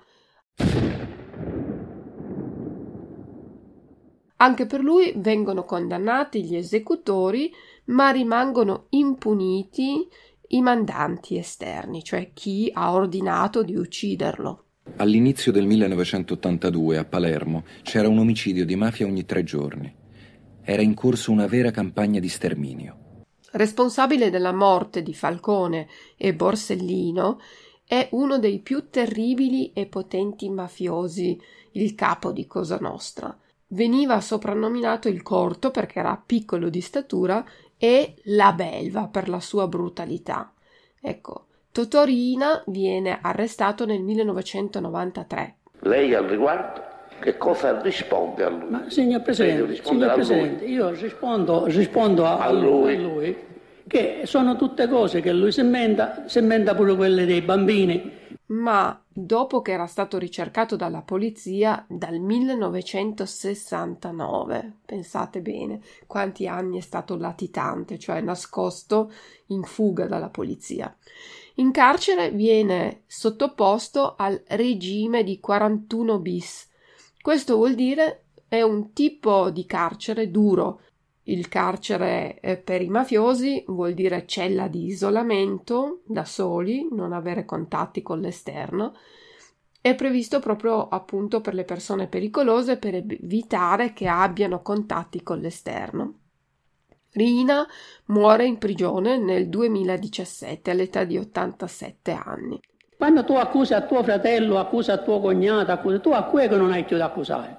Anche 4.44 4.66
per 4.66 4.82
lui 4.82 5.10
vengono 5.16 5.64
condannati 5.64 6.44
gli 6.44 6.54
esecutori, 6.54 7.50
ma 7.86 8.10
rimangono 8.10 8.88
impuniti 8.90 10.06
i 10.48 10.60
mandanti 10.60 11.38
esterni, 11.38 12.04
cioè 12.04 12.32
chi 12.34 12.68
ha 12.70 12.92
ordinato 12.92 13.62
di 13.62 13.74
ucciderlo. 13.74 14.64
All'inizio 14.96 15.50
del 15.50 15.64
1982 15.64 16.98
a 16.98 17.06
Palermo 17.06 17.64
c'era 17.82 18.06
un 18.06 18.18
omicidio 18.18 18.66
di 18.66 18.76
mafia 18.76 19.06
ogni 19.06 19.24
tre 19.24 19.44
giorni. 19.44 19.90
Era 20.60 20.82
in 20.82 20.92
corso 20.92 21.32
una 21.32 21.46
vera 21.46 21.70
campagna 21.70 22.20
di 22.20 22.28
sterminio. 22.28 23.22
Responsabile 23.52 24.28
della 24.28 24.52
morte 24.52 25.02
di 25.02 25.14
Falcone 25.14 25.88
e 26.18 26.34
Borsellino 26.34 27.40
è 27.82 28.08
uno 28.10 28.38
dei 28.38 28.58
più 28.58 28.90
terribili 28.90 29.72
e 29.72 29.86
potenti 29.86 30.50
mafiosi, 30.50 31.40
il 31.72 31.94
capo 31.94 32.30
di 32.30 32.46
Cosa 32.46 32.76
Nostra. 32.76 33.38
Veniva 33.68 34.20
soprannominato 34.20 35.08
il 35.08 35.22
Corto 35.22 35.70
perché 35.70 35.98
era 35.98 36.22
piccolo 36.24 36.68
di 36.68 36.80
statura 36.80 37.44
e 37.76 38.14
la 38.24 38.52
Belva 38.52 39.08
per 39.08 39.28
la 39.28 39.40
sua 39.40 39.66
brutalità. 39.66 40.52
Ecco, 41.00 41.46
Totorina 41.72 42.62
viene 42.66 43.18
arrestato 43.20 43.84
nel 43.84 44.00
1993. 44.02 45.56
Lei 45.80 46.14
al 46.14 46.24
riguardo 46.24 46.82
che 47.20 47.36
cosa 47.36 47.80
risponde 47.80 48.44
a 48.44 48.48
lui? 48.48 48.70
Ma, 48.70 48.84
signor 48.88 49.22
Presidente, 49.22 49.82
signor 49.82 50.14
Presidente 50.14 50.64
io 50.66 50.90
rispondo, 50.90 51.66
rispondo 51.66 52.26
a, 52.26 52.38
a, 52.38 52.52
lui. 52.52 52.94
a, 52.94 52.98
lui. 53.00 53.36
che 53.86 54.22
sono 54.24 54.56
tutte 54.56 54.88
cose 54.88 55.20
che 55.20 55.32
lui 55.32 55.50
si 55.52 55.60
inventa, 55.60 56.24
si 56.26 56.38
inventa 56.38 56.74
pure 56.74 56.94
quelle 56.94 57.24
dei 57.24 57.40
bambini 57.40 58.22
ma 58.46 59.03
dopo 59.16 59.62
che 59.62 59.70
era 59.70 59.86
stato 59.86 60.18
ricercato 60.18 60.74
dalla 60.74 61.02
polizia 61.02 61.86
dal 61.88 62.18
1969. 62.18 64.78
Pensate 64.84 65.40
bene 65.40 65.80
quanti 66.06 66.48
anni 66.48 66.78
è 66.78 66.82
stato 66.82 67.16
latitante, 67.16 67.96
cioè 67.98 68.20
nascosto 68.20 69.12
in 69.46 69.62
fuga 69.62 70.06
dalla 70.06 70.30
polizia. 70.30 70.92
In 71.54 71.70
carcere 71.70 72.32
viene 72.32 73.02
sottoposto 73.06 74.16
al 74.16 74.42
regime 74.48 75.22
di 75.22 75.38
41 75.38 76.18
bis. 76.18 76.68
Questo 77.22 77.54
vuol 77.54 77.76
dire 77.76 78.24
è 78.48 78.62
un 78.62 78.92
tipo 78.92 79.50
di 79.50 79.64
carcere 79.64 80.32
duro, 80.32 80.80
il 81.24 81.48
carcere 81.48 82.60
per 82.64 82.82
i 82.82 82.88
mafiosi 82.88 83.64
vuol 83.68 83.94
dire 83.94 84.26
cella 84.26 84.68
di 84.68 84.86
isolamento 84.86 86.02
da 86.04 86.24
soli, 86.24 86.88
non 86.90 87.12
avere 87.12 87.44
contatti 87.44 88.02
con 88.02 88.20
l'esterno. 88.20 88.94
È 89.80 89.94
previsto 89.94 90.40
proprio 90.40 90.88
appunto 90.88 91.40
per 91.40 91.54
le 91.54 91.64
persone 91.64 92.08
pericolose 92.08 92.78
per 92.78 92.94
evitare 92.94 93.92
che 93.92 94.06
abbiano 94.06 94.60
contatti 94.62 95.22
con 95.22 95.38
l'esterno. 95.38 96.18
Rina 97.12 97.66
muore 98.06 98.44
in 98.44 98.58
prigione 98.58 99.16
nel 99.16 99.48
2017 99.48 100.70
all'età 100.70 101.04
di 101.04 101.16
87 101.16 102.10
anni. 102.12 102.60
Quando 102.96 103.24
tu 103.24 103.34
accusi 103.34 103.72
a 103.72 103.82
tuo 103.82 104.02
fratello, 104.02 104.58
accusi 104.58 104.90
a 104.90 104.98
tuo 104.98 105.20
cognato, 105.20 105.70
accusi, 105.70 106.00
tu 106.00 106.10
a 106.10 106.24
quello 106.24 106.56
non 106.56 106.72
hai 106.72 106.84
più 106.84 106.96
da 106.96 107.06
accusare. 107.06 107.56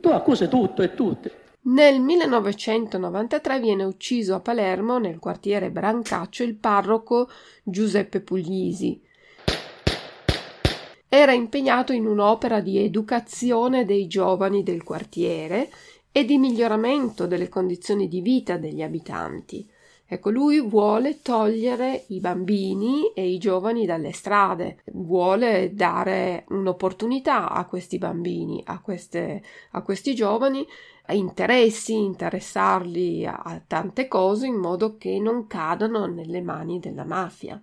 Tu 0.00 0.08
accusi 0.08 0.48
tutto 0.48 0.82
e 0.82 0.94
tutti. 0.94 1.30
Nel 1.62 2.00
1993 2.00 3.60
viene 3.60 3.84
ucciso 3.84 4.34
a 4.34 4.40
Palermo, 4.40 4.96
nel 4.96 5.18
quartiere 5.18 5.70
Brancaccio, 5.70 6.42
il 6.42 6.54
parroco 6.54 7.28
Giuseppe 7.62 8.20
Puglisi. 8.20 8.98
Era 11.06 11.32
impegnato 11.32 11.92
in 11.92 12.06
un'opera 12.06 12.60
di 12.60 12.78
educazione 12.78 13.84
dei 13.84 14.06
giovani 14.06 14.62
del 14.62 14.82
quartiere 14.82 15.70
e 16.10 16.24
di 16.24 16.38
miglioramento 16.38 17.26
delle 17.26 17.50
condizioni 17.50 18.08
di 18.08 18.22
vita 18.22 18.56
degli 18.56 18.80
abitanti. 18.80 19.68
Ecco, 20.12 20.30
lui 20.30 20.60
vuole 20.60 21.20
togliere 21.22 22.06
i 22.08 22.18
bambini 22.18 23.12
e 23.14 23.28
i 23.28 23.38
giovani 23.38 23.86
dalle 23.86 24.10
strade, 24.10 24.78
vuole 24.86 25.72
dare 25.72 26.46
un'opportunità 26.48 27.48
a 27.50 27.64
questi 27.64 27.96
bambini, 27.98 28.60
a, 28.66 28.80
queste, 28.80 29.40
a 29.70 29.82
questi 29.82 30.12
giovani, 30.12 30.66
interessi, 31.12 31.94
interessarli 31.94 33.26
a, 33.26 33.42
a 33.44 33.60
tante 33.66 34.08
cose 34.08 34.46
in 34.46 34.56
modo 34.56 34.96
che 34.96 35.18
non 35.18 35.46
cadano 35.46 36.06
nelle 36.06 36.40
mani 36.40 36.78
della 36.80 37.04
mafia. 37.04 37.62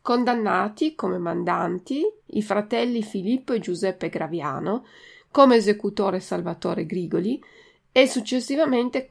Condannati 0.00 0.94
come 0.94 1.18
mandanti 1.18 2.02
i 2.26 2.42
fratelli 2.42 3.02
Filippo 3.02 3.52
e 3.52 3.60
Giuseppe 3.60 4.08
Graviano, 4.08 4.84
come 5.30 5.56
esecutore 5.56 6.20
Salvatore 6.20 6.86
Grigoli, 6.86 7.42
e 7.90 8.06
successivamente 8.06 9.08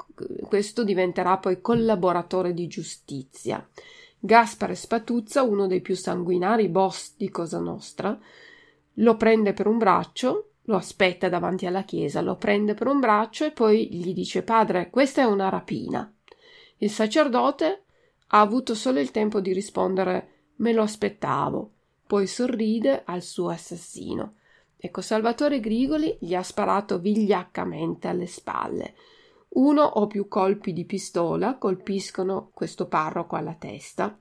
questo 0.48 0.84
diventerà 0.84 1.38
poi 1.38 1.62
collaboratore 1.62 2.54
di 2.54 2.68
giustizia. 2.68 3.68
Gaspare 4.20 4.76
Spatuzza, 4.76 5.44
uno 5.44 5.68
dei 5.68 5.82
più 5.82 5.96
sanguinari 5.96 6.70
boss 6.70 7.14
di 7.18 7.30
Cosa 7.30 7.60
Nostra, 7.60 8.18
lo 8.94 9.16
prende 9.16 9.54
per 9.54 9.68
un 9.68 9.78
braccio, 9.78 10.47
lo 10.68 10.76
aspetta 10.76 11.30
davanti 11.30 11.66
alla 11.66 11.84
chiesa, 11.84 12.22
lo 12.22 12.36
prende 12.36 12.74
per 12.74 12.88
un 12.88 13.00
braccio 13.00 13.46
e 13.46 13.52
poi 13.52 13.90
gli 13.94 14.14
dice 14.14 14.44
Padre, 14.44 14.90
questa 14.90 15.22
è 15.22 15.26
una 15.26 15.50
rapina. 15.50 16.12
Il 16.78 16.92
sacerdote 16.92 17.84
ha 18.28 18.40
avuto 18.40 18.76
solo 18.76 19.00
il 19.00 19.12
tempo 19.12 19.40
di 19.40 19.54
rispondere 19.54 20.32
Me 20.58 20.74
lo 20.74 20.82
aspettavo, 20.82 21.72
poi 22.06 22.28
sorride 22.28 23.04
al 23.06 23.22
suo 23.22 23.50
assassino. 23.50 24.36
Ecco, 24.76 25.02
Salvatore 25.02 25.60
Grigoli 25.60 26.18
gli 26.20 26.36
ha 26.36 26.44
sparato 26.44 27.00
vigliaccamente 27.00 28.08
alle 28.08 28.28
spalle. 28.28 28.96
Uno 29.50 29.84
o 29.84 30.06
più 30.08 30.28
colpi 30.28 30.74
di 30.74 30.86
pistola 30.86 31.58
colpiscono 31.58 32.52
questo 32.54 32.88
parroco 32.88 33.36
alla 33.36 33.56
testa. 33.56 34.20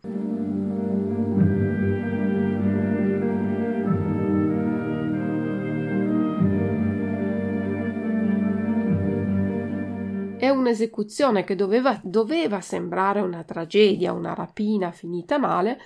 Un'esecuzione 10.66 11.44
che 11.44 11.54
doveva, 11.54 11.98
doveva 12.02 12.60
sembrare 12.60 13.20
una 13.20 13.44
tragedia, 13.44 14.12
una 14.12 14.34
rapina 14.34 14.90
finita 14.90 15.38
male 15.38 15.80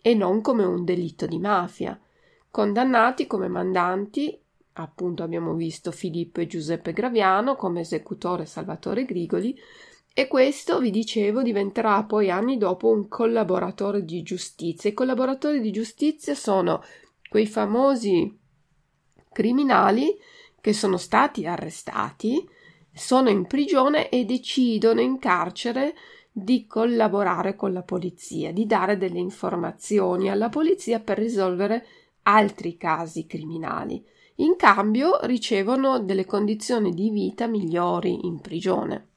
e 0.00 0.14
non 0.14 0.40
come 0.40 0.64
un 0.64 0.84
delitto 0.84 1.26
di 1.26 1.38
mafia 1.38 1.98
condannati 2.50 3.26
come 3.26 3.48
mandanti 3.48 4.38
appunto 4.74 5.22
abbiamo 5.22 5.54
visto 5.54 5.90
Filippo 5.90 6.40
e 6.40 6.46
Giuseppe 6.46 6.92
Graviano 6.92 7.56
come 7.56 7.80
esecutore 7.80 8.46
Salvatore 8.46 9.04
Grigoli 9.04 9.58
e 10.14 10.28
questo, 10.28 10.78
vi 10.78 10.90
dicevo, 10.90 11.42
diventerà 11.42 12.04
poi 12.04 12.30
anni 12.30 12.58
dopo 12.58 12.88
un 12.88 13.08
collaboratore 13.08 14.04
di 14.04 14.22
giustizia. 14.22 14.90
I 14.90 14.92
collaboratori 14.92 15.58
di 15.62 15.70
giustizia 15.70 16.34
sono 16.34 16.82
quei 17.30 17.46
famosi 17.46 18.38
criminali 19.32 20.14
che 20.60 20.74
sono 20.74 20.98
stati 20.98 21.46
arrestati, 21.46 22.46
sono 22.94 23.30
in 23.30 23.46
prigione 23.46 24.08
e 24.08 24.24
decidono 24.24 25.00
in 25.00 25.18
carcere 25.18 25.94
di 26.30 26.66
collaborare 26.66 27.56
con 27.56 27.72
la 27.72 27.82
polizia, 27.82 28.52
di 28.52 28.66
dare 28.66 28.96
delle 28.96 29.18
informazioni 29.18 30.30
alla 30.30 30.48
polizia 30.48 31.00
per 31.00 31.18
risolvere 31.18 31.86
altri 32.22 32.76
casi 32.76 33.26
criminali. 33.26 34.04
In 34.36 34.56
cambio 34.56 35.18
ricevono 35.22 36.00
delle 36.00 36.24
condizioni 36.24 36.94
di 36.94 37.10
vita 37.10 37.46
migliori 37.46 38.26
in 38.26 38.40
prigione. 38.40 39.08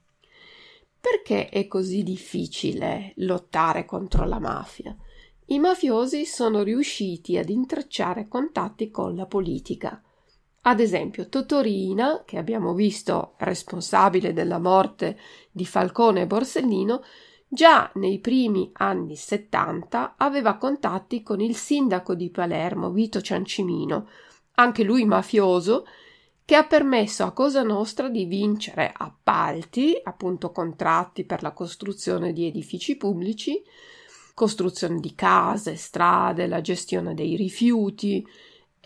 Perché 0.99 1.49
è 1.49 1.67
così 1.67 2.03
difficile 2.03 3.13
lottare 3.17 3.85
contro 3.85 4.25
la 4.25 4.39
mafia? 4.39 4.95
I 5.47 5.59
mafiosi 5.59 6.25
sono 6.25 6.63
riusciti 6.63 7.37
ad 7.37 7.49
intrecciare 7.49 8.27
contatti 8.27 8.89
con 8.89 9.15
la 9.15 9.27
politica. 9.27 10.01
Ad 10.67 10.79
esempio, 10.79 11.29
Totorina, 11.29 12.23
che 12.25 12.37
abbiamo 12.37 12.73
visto 12.73 13.33
responsabile 13.37 14.33
della 14.33 14.59
morte 14.59 15.17
di 15.51 15.65
Falcone 15.65 16.21
e 16.21 16.27
Borsellino, 16.27 17.01
Già 17.47 17.89
nei 17.95 18.19
primi 18.19 18.69
anni 18.73 19.15
70 19.15 20.15
aveva 20.17 20.57
contatti 20.57 21.21
con 21.21 21.39
il 21.39 21.55
sindaco 21.55 22.15
di 22.15 22.29
Palermo, 22.29 22.91
Vito 22.91 23.21
Ciancimino, 23.21 24.09
anche 24.55 24.83
lui 24.83 25.05
mafioso, 25.05 25.85
che 26.43 26.55
ha 26.55 26.65
permesso 26.65 27.23
a 27.23 27.31
Cosa 27.31 27.63
Nostra 27.63 28.09
di 28.09 28.25
vincere 28.25 28.91
appalti, 28.93 29.97
appunto 30.03 30.51
contratti 30.51 31.23
per 31.23 31.43
la 31.43 31.51
costruzione 31.51 32.33
di 32.33 32.45
edifici 32.45 32.97
pubblici, 32.97 33.63
costruzione 34.33 34.99
di 34.99 35.15
case, 35.15 35.75
strade, 35.75 36.47
la 36.47 36.61
gestione 36.61 37.13
dei 37.13 37.35
rifiuti, 37.35 38.25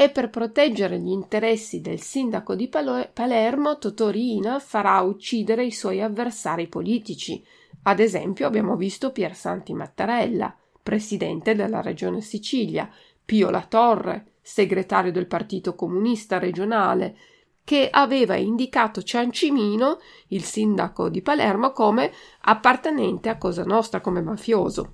e 0.02 0.10
per 0.10 0.30
proteggere 0.30 0.98
gli 0.98 1.10
interessi 1.10 1.82
del 1.82 2.00
sindaco 2.00 2.56
di 2.56 2.70
Palermo, 2.70 3.78
Totorina 3.78 4.58
farà 4.60 5.02
uccidere 5.02 5.66
i 5.66 5.74
suoi 5.74 6.02
avversari 6.02 6.68
politici, 6.68 7.44
ad 7.84 8.00
esempio 8.00 8.48
abbiamo 8.48 8.78
visto 8.78 9.12
Piersanti 9.12 9.74
Mattarella, 9.74 10.56
presidente 10.82 11.54
della 11.54 11.82
regione 11.82 12.22
Sicilia, 12.22 12.90
Pio 13.26 13.50
La 13.50 13.66
Torre, 13.68 14.36
segretario 14.42 15.12
del 15.12 15.28
Partito 15.28 15.76
Comunista 15.76 16.40
regionale, 16.40 17.18
che 17.66 17.90
aveva 17.92 18.38
indicato 18.38 19.04
Ciancimino, 19.04 20.00
il 20.28 20.44
sindaco 20.44 21.10
di 21.10 21.22
Palermo, 21.22 21.74
come 21.74 22.10
appartenente 22.44 23.28
a 23.28 23.38
Cosa 23.38 23.66
Nostra, 23.66 24.00
come 24.00 24.22
mafioso. 24.22 24.94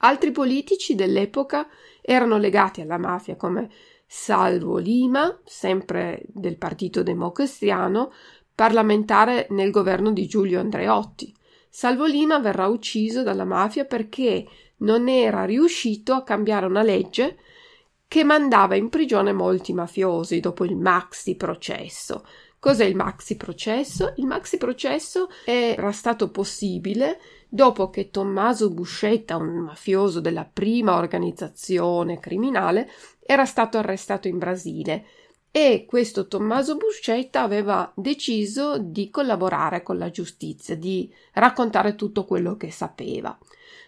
Altri 0.00 0.32
politici 0.32 0.94
dell'epoca 0.94 1.66
erano 2.06 2.38
legati 2.38 2.80
alla 2.80 2.98
mafia, 2.98 3.34
come 3.34 3.68
Salvo 4.06 4.78
Lima, 4.78 5.40
sempre 5.44 6.22
del 6.28 6.56
Partito 6.56 7.02
Democristiano, 7.02 8.12
parlamentare 8.54 9.48
nel 9.50 9.72
governo 9.72 10.12
di 10.12 10.26
Giulio 10.26 10.60
Andreotti, 10.60 11.34
Salvo 11.68 12.06
Lima 12.06 12.38
verrà 12.38 12.68
ucciso 12.68 13.22
dalla 13.22 13.44
mafia 13.44 13.84
perché 13.84 14.46
non 14.78 15.08
era 15.08 15.44
riuscito 15.44 16.14
a 16.14 16.22
cambiare 16.22 16.64
una 16.64 16.82
legge 16.82 17.36
che 18.08 18.24
mandava 18.24 18.76
in 18.76 18.88
prigione 18.88 19.32
molti 19.32 19.74
mafiosi 19.74 20.40
dopo 20.40 20.64
il 20.64 20.74
maxi 20.74 21.34
processo. 21.36 22.24
Cos'è 22.66 22.84
il 22.84 22.96
maxi 22.96 23.36
processo? 23.36 24.12
Il 24.16 24.26
maxi 24.26 24.56
processo 24.56 25.28
era 25.44 25.92
stato 25.92 26.32
possibile 26.32 27.20
dopo 27.48 27.90
che 27.90 28.10
Tommaso 28.10 28.70
Buscetta, 28.70 29.36
un 29.36 29.58
mafioso 29.58 30.18
della 30.18 30.50
prima 30.52 30.96
organizzazione 30.96 32.18
criminale, 32.18 32.90
era 33.24 33.44
stato 33.44 33.78
arrestato 33.78 34.26
in 34.26 34.38
Brasile 34.38 35.04
e 35.52 35.84
questo 35.86 36.26
Tommaso 36.26 36.76
Buscetta 36.76 37.42
aveva 37.42 37.92
deciso 37.94 38.78
di 38.78 39.10
collaborare 39.10 39.84
con 39.84 39.96
la 39.96 40.10
giustizia, 40.10 40.74
di 40.74 41.08
raccontare 41.34 41.94
tutto 41.94 42.24
quello 42.24 42.56
che 42.56 42.72
sapeva. 42.72 43.38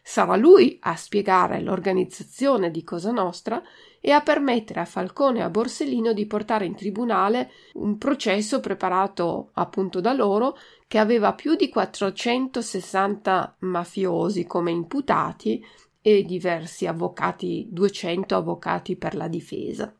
Sarà 0.04 0.36
lui 0.36 0.78
a 0.82 0.94
spiegare 0.94 1.60
l'organizzazione 1.62 2.70
di 2.70 2.84
Cosa 2.84 3.10
Nostra 3.10 3.60
e 4.00 4.10
a 4.10 4.20
permettere 4.20 4.80
a 4.80 4.84
Falcone 4.84 5.40
e 5.40 5.42
a 5.42 5.50
Borsellino 5.50 6.12
di 6.12 6.26
portare 6.26 6.64
in 6.64 6.74
tribunale 6.74 7.50
un 7.74 7.98
processo 7.98 8.60
preparato 8.60 9.50
appunto 9.54 10.00
da 10.00 10.12
loro 10.12 10.56
che 10.86 10.98
aveva 10.98 11.34
più 11.34 11.54
di 11.54 11.68
460 11.68 13.56
mafiosi 13.60 14.46
come 14.46 14.70
imputati 14.70 15.64
e 16.00 16.22
diversi 16.24 16.86
avvocati, 16.86 17.68
200 17.70 18.36
avvocati 18.36 18.96
per 18.96 19.14
la 19.14 19.28
difesa. 19.28 19.92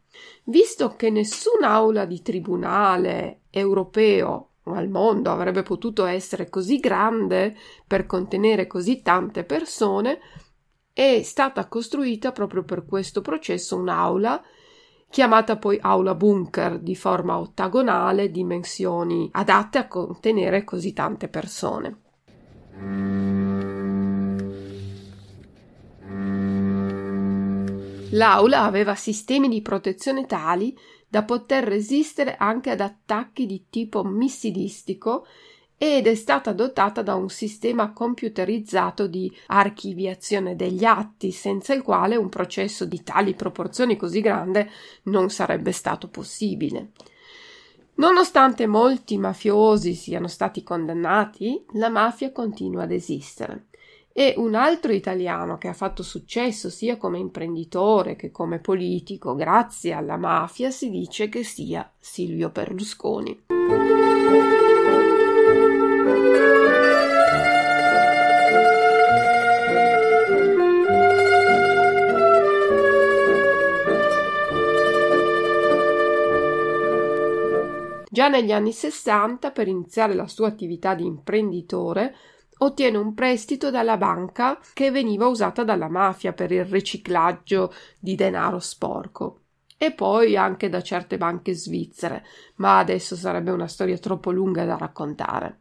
Visto 0.45 0.97
che 0.97 1.11
nessun'aula 1.11 2.05
di 2.05 2.23
tribunale 2.23 3.43
europeo 3.51 4.53
al 4.65 4.89
mondo 4.89 5.31
avrebbe 5.31 5.63
potuto 5.63 6.05
essere 6.05 6.49
così 6.49 6.79
grande 6.79 7.57
per 7.87 8.07
contenere 8.07 8.67
così 8.67 9.03
tante 9.03 9.45
persone, 9.45 10.19
è 10.99 11.23
stata 11.23 11.69
costruita 11.69 12.33
proprio 12.33 12.65
per 12.65 12.85
questo 12.85 13.21
processo 13.21 13.77
un'aula 13.77 14.43
chiamata 15.09 15.57
poi 15.57 15.79
aula 15.81 16.17
bunker 16.17 16.81
di 16.81 16.97
forma 16.97 17.39
ottagonale, 17.39 18.33
dimensioni 18.33 19.29
adatte 19.31 19.79
a 19.79 19.87
contenere 19.87 20.65
così 20.65 20.93
tante 20.93 21.29
persone. 21.29 22.01
L'aula 28.11 28.63
aveva 28.63 28.97
sistemi 28.97 29.49
di 29.49 29.63
protezione 29.63 30.27
tali 30.27 30.77
da 31.07 31.23
poter 31.23 31.63
resistere 31.63 32.35
anche 32.37 32.71
ad 32.71 32.81
attacchi 32.81 33.47
di 33.47 33.67
tipo 33.71 34.03
missidistico 34.03 35.27
ed 35.79 36.09
è 36.09 36.15
stata 36.17 36.53
dotata 36.53 37.03
da 37.03 37.15
un 37.15 37.31
sistema 37.31 37.93
computerizzato 37.93 39.07
di 39.07 39.33
archiviazione 39.47 40.57
degli 40.57 40.85
atti, 40.85 41.31
senza 41.31 41.73
il 41.73 41.83
quale 41.83 42.17
un 42.17 42.29
processo 42.29 42.85
di 42.85 43.05
tali 43.05 43.35
proporzioni 43.35 43.97
così 43.97 44.21
grande 44.21 44.69
non 45.05 45.31
sarebbe 45.31 45.71
stato 45.71 46.09
possibile. 46.09 46.91
Nonostante 47.95 48.67
molti 48.67 49.19
mafiosi 49.19 49.95
siano 49.95 50.27
stati 50.27 50.65
condannati, 50.65 51.65
la 51.75 51.89
mafia 51.89 52.33
continua 52.33 52.83
ad 52.83 52.93
esistere. 52.93 53.67
E 54.13 54.35
un 54.37 54.57
altro 54.57 54.93
italiano 54.93 55.59
che 55.59 55.69
ha 55.69 55.73
fatto 55.73 56.03
successo 56.03 56.71
sia 56.71 56.97
come 56.97 57.19
imprenditore 57.19 58.17
che 58.17 58.33
come 58.33 58.59
politico 58.59 59.37
grazie 59.37 59.93
alla 59.93 60.17
mafia 60.17 60.73
si 60.73 60.91
dice 60.91 61.29
che 61.29 61.45
sia 61.45 61.89
Silvio 62.01 62.51
Berlusconi. 62.51 63.45
Già 78.19 78.27
negli 78.27 78.51
anni 78.51 78.73
60, 78.73 79.53
per 79.53 79.69
iniziare 79.69 80.13
la 80.13 80.27
sua 80.27 80.49
attività 80.49 80.97
di 80.97 81.07
imprenditore, 81.07 82.17
ottiene 82.59 82.97
un 82.97 83.15
prestito 83.15 83.71
dalla 83.71 83.97
banca 83.97 84.59
che 84.75 84.91
veniva 84.91 85.29
usata 85.29 85.63
dalla 85.63 85.89
mafia 85.89 86.33
per 86.33 86.51
il 86.51 86.65
riciclaggio 86.65 87.73
di 88.01 88.17
denaro 88.17 88.59
sporco 88.59 89.43
e 89.79 89.93
poi 89.93 90.37
anche 90.37 90.69
da 90.69 90.83
certe 90.83 91.17
banche 91.17 91.55
svizzere, 91.55 92.25
ma 92.57 92.79
adesso 92.79 93.15
sarebbe 93.15 93.53
una 93.53 93.69
storia 93.69 93.99
troppo 93.99 94.33
lunga 94.33 94.65
da 94.65 94.77
raccontare. 94.77 95.61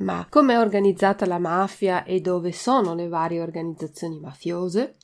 Ma 0.00 0.26
come 0.28 0.52
è 0.52 0.58
organizzata 0.58 1.24
la 1.24 1.38
mafia 1.38 2.04
e 2.04 2.20
dove 2.20 2.52
sono 2.52 2.94
le 2.94 3.08
varie 3.08 3.40
organizzazioni 3.40 4.20
mafiose? 4.20 4.96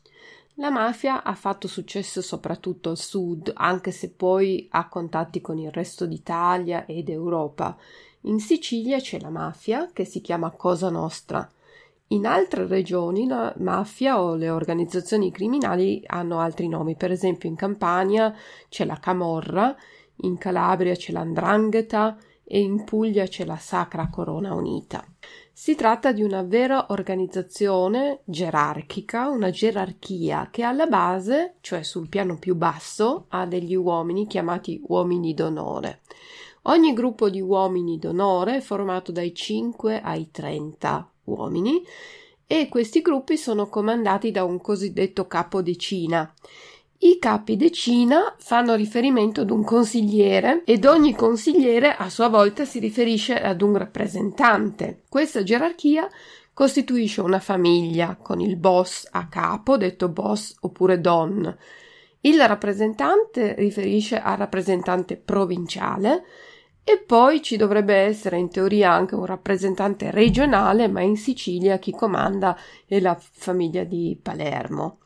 La 0.57 0.71
mafia 0.71 1.23
ha 1.23 1.35
fatto 1.35 1.67
successo 1.67 2.21
soprattutto 2.21 2.91
al 2.91 2.99
sud, 2.99 3.51
anche 3.55 3.91
se 3.91 4.11
poi 4.11 4.67
ha 4.71 4.88
contatti 4.88 5.41
con 5.41 5.59
il 5.59 5.71
resto 5.71 6.07
d'Italia 6.07 6.85
ed 6.87 7.09
Europa 7.09 7.77
in 8.25 8.38
Sicilia 8.38 9.01
c'è 9.01 9.19
la 9.19 9.31
mafia 9.31 9.91
che 9.93 10.05
si 10.05 10.21
chiama 10.21 10.53
Cosa 10.53 10.91
Nostra. 10.91 11.49
In 12.09 12.25
altre 12.25 12.69
regioni 12.69 13.27
la 13.27 13.53
mafia 13.59 14.23
o 14.23 14.37
le 14.37 14.49
organizzazioni 14.49 15.33
criminali 15.33 16.03
hanno 16.07 16.38
altri 16.38 16.69
nomi, 16.69 16.95
per 16.95 17.11
esempio 17.11 17.49
in 17.49 17.57
Campania 17.57 18.33
c'è 18.69 18.85
la 18.85 18.99
Camorra, 19.01 19.75
in 20.19 20.38
Calabria 20.38 20.95
c'è 20.95 21.11
l'Andrangheta 21.11 22.17
e 22.45 22.61
in 22.61 22.85
Puglia 22.85 23.27
c'è 23.27 23.45
la 23.45 23.57
Sacra 23.57 24.09
Corona 24.09 24.55
Unita. 24.55 25.05
Si 25.55 25.75
tratta 25.75 26.12
di 26.12 26.23
una 26.23 26.43
vera 26.43 26.87
organizzazione 26.88 28.21
gerarchica, 28.25 29.29
una 29.29 29.51
gerarchia 29.51 30.49
che 30.51 30.62
alla 30.62 30.87
base, 30.87 31.57
cioè 31.61 31.83
sul 31.83 32.09
piano 32.09 32.38
più 32.38 32.55
basso, 32.55 33.27
ha 33.29 33.45
degli 33.45 33.75
uomini 33.75 34.27
chiamati 34.27 34.83
uomini 34.87 35.35
d'onore. 35.35 36.01
Ogni 36.62 36.95
gruppo 36.95 37.29
di 37.29 37.43
uomini 37.43 37.99
d'onore 37.99 38.57
è 38.57 38.61
formato 38.61 39.12
dai 39.12 39.35
5 39.35 40.01
ai 40.01 40.31
30 40.31 41.11
uomini 41.25 41.83
e 42.47 42.69
questi 42.69 43.03
gruppi 43.03 43.37
sono 43.37 43.69
comandati 43.69 44.31
da 44.31 44.45
un 44.45 44.59
cosiddetto 44.59 45.27
capo 45.27 45.61
decina. 45.61 46.33
I 47.05 47.19
capi 47.19 47.57
decina 47.57 48.33
fanno 48.38 48.77
riferimento 48.77 49.41
ad 49.41 49.51
un 49.51 49.65
consigliere 49.65 50.62
ed 50.65 50.85
ogni 50.85 51.17
consigliere 51.17 51.97
a 51.97 52.09
sua 52.09 52.29
volta 52.29 52.65
si 52.65 52.79
riferisce 52.79 53.35
ad 53.35 53.61
un 53.61 53.77
rappresentante. 53.77 55.03
Questa 55.09 55.43
gerarchia 55.43 56.09
costituisce 56.55 57.21
una 57.21 57.41
famiglia 57.41 58.17
con 58.23 58.41
il 58.41 58.55
boss 58.55 59.09
a 59.11 59.27
capo, 59.27 59.77
detto 59.77 60.11
boss 60.11 60.55
oppure 60.61 61.01
don. 61.01 61.57
Il 62.21 62.41
rappresentante 62.41 63.57
riferisce 63.57 64.21
al 64.21 64.37
rappresentante 64.37 65.17
provinciale 65.17 66.23
e 66.85 66.99
poi 66.99 67.43
ci 67.43 67.57
dovrebbe 67.57 67.97
essere 67.97 68.38
in 68.38 68.49
teoria 68.49 68.93
anche 68.93 69.17
un 69.17 69.27
rappresentante 69.27 70.12
regionale, 70.12 70.87
ma 70.87 71.01
in 71.01 71.17
Sicilia 71.17 71.79
chi 71.79 71.91
comanda 71.91 72.57
è 72.87 73.01
la 73.01 73.19
famiglia 73.21 73.83
di 73.83 74.17
Palermo. 74.23 74.99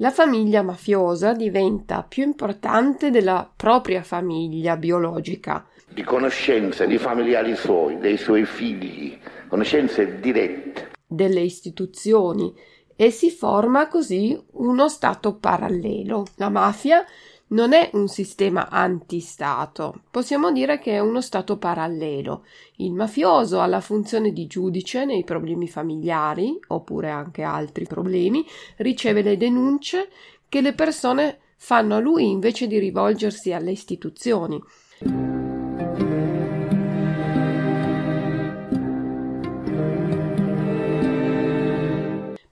La 0.00 0.12
famiglia 0.12 0.62
mafiosa 0.62 1.32
diventa 1.32 2.04
più 2.04 2.22
importante 2.22 3.10
della 3.10 3.50
propria 3.56 4.04
famiglia 4.04 4.76
biologica. 4.76 5.66
Di 5.88 6.04
conoscenze 6.04 6.86
di 6.86 6.98
familiari 6.98 7.56
suoi, 7.56 7.98
dei 7.98 8.16
suoi 8.16 8.44
figli, 8.44 9.18
conoscenze 9.48 10.20
dirette. 10.20 10.92
Delle 11.04 11.40
istituzioni 11.40 12.54
e 12.94 13.10
si 13.10 13.32
forma 13.32 13.88
così 13.88 14.40
uno 14.52 14.88
stato 14.88 15.34
parallelo. 15.34 16.26
La 16.36 16.48
mafia 16.48 17.04
non 17.48 17.72
è 17.72 17.90
un 17.94 18.08
sistema 18.08 18.68
antistato, 18.68 20.02
possiamo 20.10 20.52
dire 20.52 20.78
che 20.78 20.92
è 20.92 20.98
uno 20.98 21.20
stato 21.20 21.56
parallelo. 21.56 22.44
Il 22.76 22.92
mafioso 22.92 23.60
ha 23.60 23.66
la 23.66 23.80
funzione 23.80 24.32
di 24.32 24.46
giudice 24.46 25.04
nei 25.04 25.24
problemi 25.24 25.68
familiari, 25.68 26.58
oppure 26.68 27.10
anche 27.10 27.42
altri 27.42 27.86
problemi, 27.86 28.44
riceve 28.76 29.22
le 29.22 29.36
denunce 29.36 30.08
che 30.48 30.60
le 30.60 30.74
persone 30.74 31.38
fanno 31.56 31.96
a 31.96 32.00
lui 32.00 32.30
invece 32.30 32.66
di 32.66 32.78
rivolgersi 32.78 33.52
alle 33.52 33.70
istituzioni. 33.70 34.60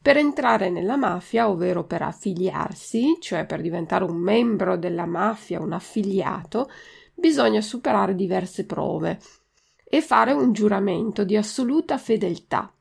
Per 0.07 0.17
entrare 0.17 0.71
nella 0.71 0.95
mafia, 0.95 1.49
ovvero 1.49 1.83
per 1.83 2.03
affiliarsi, 2.03 3.17
cioè 3.19 3.45
per 3.45 3.61
diventare 3.61 4.05
un 4.05 4.15
membro 4.15 4.77
della 4.77 5.05
mafia, 5.05 5.61
un 5.61 5.73
affiliato, 5.73 6.71
bisogna 7.13 7.61
superare 7.61 8.15
diverse 8.15 8.67
prove 8.67 9.19
e 9.83 10.01
fare 10.01 10.31
un 10.31 10.53
giuramento 10.53 11.25
di 11.25 11.37
assoluta 11.37 11.99
fedeltà. 11.99 12.73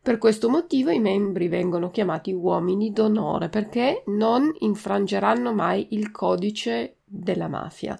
Per 0.00 0.18
questo 0.18 0.48
motivo 0.48 0.90
i 0.90 1.00
membri 1.00 1.48
vengono 1.48 1.90
chiamati 1.90 2.32
uomini 2.32 2.92
d'onore 2.92 3.48
perché 3.48 4.04
non 4.06 4.48
infrangeranno 4.60 5.52
mai 5.52 5.88
il 5.90 6.12
codice 6.12 6.98
della 7.04 7.48
mafia 7.48 7.98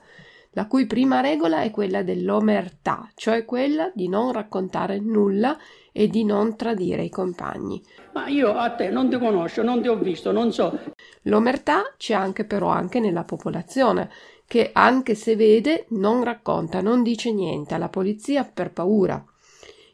la 0.52 0.66
cui 0.66 0.86
prima 0.86 1.20
regola 1.20 1.62
è 1.62 1.70
quella 1.70 2.02
dell'omertà, 2.02 3.08
cioè 3.14 3.44
quella 3.44 3.90
di 3.94 4.08
non 4.08 4.32
raccontare 4.32 4.98
nulla 4.98 5.56
e 5.92 6.08
di 6.08 6.24
non 6.24 6.56
tradire 6.56 7.04
i 7.04 7.10
compagni. 7.10 7.82
Ma 8.12 8.26
io 8.28 8.52
a 8.54 8.70
te 8.70 8.90
non 8.90 9.08
ti 9.08 9.18
conosco, 9.18 9.62
non 9.62 9.80
ti 9.80 9.88
ho 9.88 9.96
visto, 9.96 10.32
non 10.32 10.52
so. 10.52 10.76
L'omertà 11.22 11.94
c'è 11.96 12.14
anche 12.14 12.44
però 12.44 12.68
anche 12.68 12.98
nella 12.98 13.24
popolazione, 13.24 14.10
che 14.46 14.70
anche 14.72 15.14
se 15.14 15.36
vede 15.36 15.86
non 15.90 16.24
racconta, 16.24 16.80
non 16.80 17.04
dice 17.04 17.32
niente 17.32 17.74
alla 17.74 17.88
polizia 17.88 18.44
per 18.44 18.72
paura. 18.72 19.24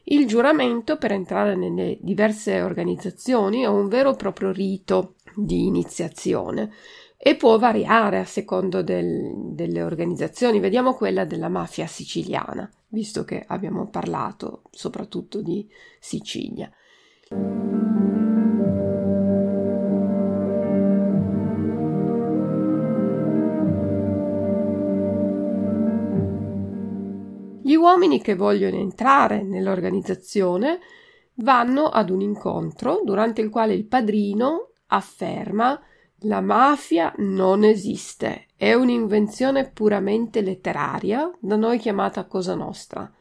Il 0.09 0.25
giuramento 0.25 0.97
per 0.97 1.11
entrare 1.11 1.55
nelle 1.55 1.97
diverse 1.99 2.61
organizzazioni 2.61 3.61
è 3.61 3.67
un 3.67 3.89
vero 3.89 4.13
e 4.13 4.15
proprio 4.15 4.51
rito 4.51 5.15
di 5.35 5.65
iniziazione 5.65 6.71
e 7.17 7.35
può 7.35 7.57
variare 7.57 8.19
a 8.19 8.25
secondo 8.25 8.83
del, 8.83 9.33
delle 9.53 9.81
organizzazioni. 9.81 10.59
Vediamo 10.59 10.93
quella 10.93 11.25
della 11.25 11.49
mafia 11.49 11.87
siciliana, 11.87 12.69
visto 12.89 13.23
che 13.23 13.43
abbiamo 13.47 13.87
parlato 13.87 14.61
soprattutto 14.71 15.41
di 15.41 15.67
Sicilia. 15.99 16.71
Gli 27.67 27.75
uomini 27.75 28.21
che 28.21 28.35
vogliono 28.35 28.77
entrare 28.77 29.43
nell'organizzazione 29.43 30.79
vanno 31.39 31.87
ad 31.89 32.09
un 32.09 32.21
incontro 32.21 33.01
durante 33.03 33.41
il 33.41 33.49
quale 33.49 33.73
il 33.73 33.85
padrino 33.85 34.69
afferma 34.87 35.77
la 36.21 36.41
mafia 36.41 37.13
non 37.17 37.63
esiste, 37.63 38.47
è 38.55 38.73
un'invenzione 38.73 39.69
puramente 39.69 40.41
letteraria, 40.41 41.31
da 41.39 41.55
noi 41.55 41.77
chiamata 41.77 42.25
Cosa 42.25 42.55
Nostra. 42.55 43.11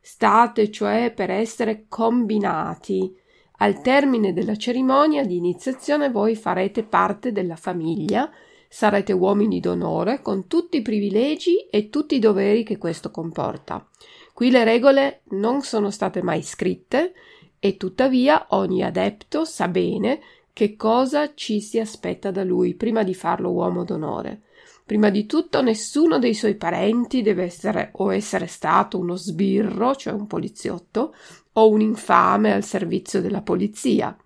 State 0.00 0.70
cioè 0.70 1.12
per 1.14 1.30
essere 1.30 1.84
combinati. 1.88 3.16
Al 3.58 3.80
termine 3.82 4.32
della 4.32 4.56
cerimonia 4.56 5.24
di 5.24 5.36
iniziazione 5.36 6.10
voi 6.10 6.34
farete 6.34 6.82
parte 6.82 7.30
della 7.30 7.56
famiglia, 7.56 8.28
sarete 8.68 9.12
uomini 9.12 9.60
d'onore 9.60 10.20
con 10.20 10.48
tutti 10.48 10.78
i 10.78 10.82
privilegi 10.82 11.68
e 11.70 11.88
tutti 11.88 12.16
i 12.16 12.20
doveri 12.20 12.64
che 12.64 12.78
questo 12.78 13.12
comporta. 13.12 13.86
Qui 14.32 14.50
le 14.50 14.64
regole 14.64 15.22
non 15.30 15.62
sono 15.62 15.90
state 15.90 16.22
mai 16.22 16.42
scritte 16.42 17.12
e 17.60 17.76
tuttavia 17.76 18.46
ogni 18.50 18.82
adepto 18.82 19.44
sa 19.44 19.68
bene 19.68 20.20
che 20.52 20.76
cosa 20.76 21.34
ci 21.34 21.60
si 21.60 21.78
aspetta 21.78 22.30
da 22.30 22.44
lui 22.44 22.74
prima 22.74 23.02
di 23.02 23.14
farlo 23.14 23.50
uomo 23.50 23.84
d'onore. 23.84 24.42
Prima 24.84 25.10
di 25.10 25.26
tutto, 25.26 25.62
nessuno 25.62 26.18
dei 26.18 26.34
suoi 26.34 26.56
parenti 26.56 27.22
deve 27.22 27.44
essere 27.44 27.90
o 27.94 28.12
essere 28.12 28.46
stato 28.46 28.98
uno 28.98 29.14
sbirro, 29.14 29.94
cioè 29.94 30.12
un 30.12 30.26
poliziotto, 30.26 31.14
o 31.52 31.68
un 31.68 31.80
infame 31.80 32.52
al 32.52 32.64
servizio 32.64 33.20
della 33.20 33.42
polizia. 33.42 34.16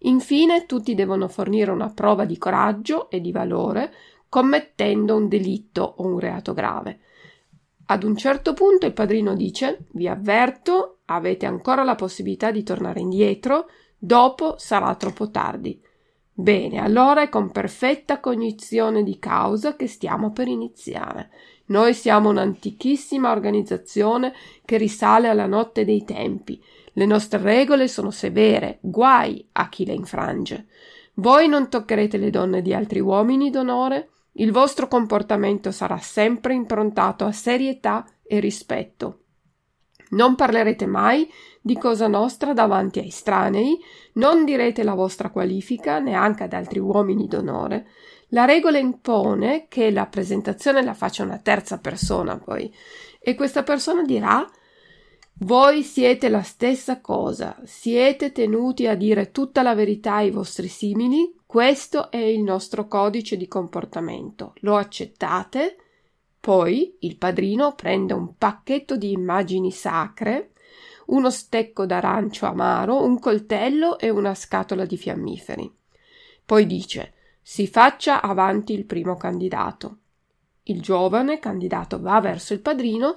Infine, 0.00 0.66
tutti 0.66 0.94
devono 0.94 1.28
fornire 1.28 1.70
una 1.70 1.90
prova 1.90 2.24
di 2.24 2.38
coraggio 2.38 3.08
e 3.08 3.20
di 3.20 3.30
valore 3.30 3.92
commettendo 4.28 5.16
un 5.16 5.28
delitto 5.28 5.94
o 5.98 6.06
un 6.06 6.18
reato 6.18 6.54
grave. 6.54 7.00
Ad 7.86 8.04
un 8.04 8.16
certo 8.16 8.54
punto 8.54 8.86
il 8.86 8.92
padrino 8.92 9.34
dice: 9.34 9.86
Vi 9.90 10.08
avverto, 10.08 10.98
avete 11.06 11.46
ancora 11.46 11.82
la 11.82 11.96
possibilità 11.96 12.50
di 12.50 12.62
tornare 12.62 13.00
indietro, 13.00 13.68
dopo 14.00 14.56
sarà 14.58 14.94
troppo 14.94 15.30
tardi. 15.30 15.80
Bene, 16.32 16.80
allora 16.80 17.20
è 17.20 17.28
con 17.28 17.50
perfetta 17.50 18.18
cognizione 18.18 19.02
di 19.02 19.18
causa 19.18 19.76
che 19.76 19.86
stiamo 19.86 20.32
per 20.32 20.48
iniziare. 20.48 21.30
Noi 21.66 21.92
siamo 21.92 22.30
un'antichissima 22.30 23.30
organizzazione 23.30 24.32
che 24.64 24.78
risale 24.78 25.28
alla 25.28 25.46
notte 25.46 25.84
dei 25.84 26.04
tempi. 26.04 26.60
Le 26.94 27.04
nostre 27.04 27.40
regole 27.40 27.88
sono 27.88 28.10
severe, 28.10 28.78
guai 28.80 29.46
a 29.52 29.68
chi 29.68 29.84
le 29.84 29.92
infrange. 29.92 30.66
Voi 31.14 31.46
non 31.46 31.68
toccherete 31.68 32.16
le 32.16 32.30
donne 32.30 32.62
di 32.62 32.72
altri 32.72 33.00
uomini 33.00 33.50
d'onore, 33.50 34.08
il 34.34 34.50
vostro 34.50 34.88
comportamento 34.88 35.70
sarà 35.70 35.98
sempre 35.98 36.54
improntato 36.54 37.26
a 37.26 37.32
serietà 37.32 38.06
e 38.26 38.40
rispetto. 38.40 39.19
Non 40.10 40.34
parlerete 40.34 40.86
mai 40.86 41.30
di 41.60 41.76
cosa 41.76 42.06
nostra 42.06 42.52
davanti 42.52 42.98
ai 42.98 43.08
estranei, 43.08 43.78
non 44.14 44.44
direte 44.44 44.82
la 44.82 44.94
vostra 44.94 45.30
qualifica 45.30 45.98
neanche 45.98 46.44
ad 46.44 46.52
altri 46.52 46.78
uomini 46.78 47.26
d'onore. 47.26 47.86
La 48.28 48.44
regola 48.44 48.78
impone 48.78 49.66
che 49.68 49.90
la 49.90 50.06
presentazione 50.06 50.82
la 50.82 50.94
faccia 50.94 51.24
una 51.24 51.38
terza 51.38 51.78
persona 51.78 52.38
poi 52.38 52.72
e 53.18 53.34
questa 53.34 53.62
persona 53.62 54.02
dirà 54.02 54.48
voi 55.42 55.82
siete 55.82 56.28
la 56.28 56.42
stessa 56.42 57.00
cosa, 57.00 57.56
siete 57.64 58.30
tenuti 58.30 58.86
a 58.86 58.94
dire 58.94 59.30
tutta 59.30 59.62
la 59.62 59.74
verità 59.74 60.16
ai 60.16 60.30
vostri 60.30 60.68
simili, 60.68 61.34
questo 61.46 62.10
è 62.10 62.18
il 62.18 62.42
nostro 62.42 62.86
codice 62.86 63.38
di 63.38 63.48
comportamento. 63.48 64.52
Lo 64.60 64.76
accettate? 64.76 65.76
Poi 66.40 66.96
il 67.00 67.18
padrino 67.18 67.74
prende 67.74 68.14
un 68.14 68.34
pacchetto 68.36 68.96
di 68.96 69.12
immagini 69.12 69.70
sacre, 69.70 70.52
uno 71.06 71.28
stecco 71.30 71.84
d'arancio 71.84 72.46
amaro, 72.46 73.04
un 73.04 73.18
coltello 73.18 73.98
e 73.98 74.08
una 74.08 74.34
scatola 74.34 74.86
di 74.86 74.96
fiammiferi. 74.96 75.70
Poi 76.44 76.66
dice 76.66 77.14
si 77.42 77.66
faccia 77.66 78.22
avanti 78.22 78.72
il 78.72 78.86
primo 78.86 79.16
candidato. 79.16 79.98
Il 80.64 80.80
giovane 80.80 81.38
candidato 81.38 82.00
va 82.00 82.20
verso 82.20 82.52
il 82.52 82.60
padrino 82.60 83.16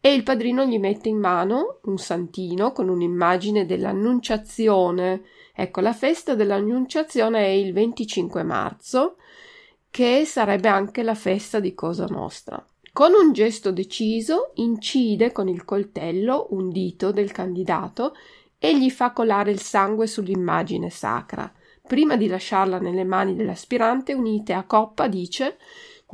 e 0.00 0.12
il 0.12 0.22
padrino 0.22 0.64
gli 0.64 0.78
mette 0.78 1.08
in 1.08 1.18
mano 1.18 1.80
un 1.84 1.98
santino 1.98 2.72
con 2.72 2.88
un'immagine 2.88 3.66
dell'annunciazione. 3.66 5.22
Ecco, 5.54 5.80
la 5.80 5.92
festa 5.92 6.34
dell'annunciazione 6.34 7.40
è 7.40 7.48
il 7.48 7.72
25 7.72 8.42
marzo 8.42 9.16
che 9.94 10.24
sarebbe 10.24 10.66
anche 10.66 11.04
la 11.04 11.14
festa 11.14 11.60
di 11.60 11.72
Cosa 11.72 12.06
Nostra. 12.06 12.60
Con 12.92 13.12
un 13.12 13.32
gesto 13.32 13.70
deciso 13.70 14.50
incide 14.54 15.30
con 15.30 15.46
il 15.46 15.64
coltello 15.64 16.48
un 16.50 16.68
dito 16.70 17.12
del 17.12 17.30
candidato 17.30 18.12
e 18.58 18.76
gli 18.76 18.90
fa 18.90 19.12
colare 19.12 19.52
il 19.52 19.60
sangue 19.60 20.08
sull'immagine 20.08 20.90
sacra. 20.90 21.48
Prima 21.86 22.16
di 22.16 22.26
lasciarla 22.26 22.80
nelle 22.80 23.04
mani 23.04 23.36
dell'aspirante 23.36 24.14
unite 24.14 24.52
a 24.52 24.64
coppa 24.64 25.06
dice 25.06 25.58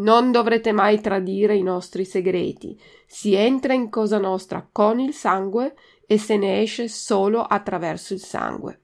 non 0.00 0.30
dovrete 0.30 0.72
mai 0.72 1.00
tradire 1.00 1.56
i 1.56 1.62
nostri 1.62 2.04
segreti. 2.04 2.78
Si 3.06 3.32
entra 3.32 3.72
in 3.72 3.88
Cosa 3.88 4.18
Nostra 4.18 4.68
con 4.70 5.00
il 5.00 5.14
sangue 5.14 5.74
e 6.06 6.18
se 6.18 6.36
ne 6.36 6.60
esce 6.60 6.86
solo 6.86 7.40
attraverso 7.40 8.12
il 8.12 8.20
sangue. 8.20 8.82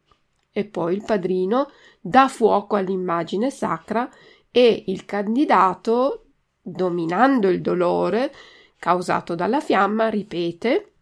E 0.51 0.65
poi 0.65 0.95
il 0.95 1.05
padrino 1.05 1.69
dà 2.01 2.29
fuoco 2.29 2.77
all'immagine 2.77 3.51
sacra 3.51 4.09
e 4.57 4.85
il 4.87 5.05
candidato, 5.05 6.29
dominando 6.63 7.51
il 7.51 7.61
dolore 7.61 8.33
causato 8.79 9.35
dalla 9.35 9.61
fiamma, 9.61 10.09
ripete 10.09 10.93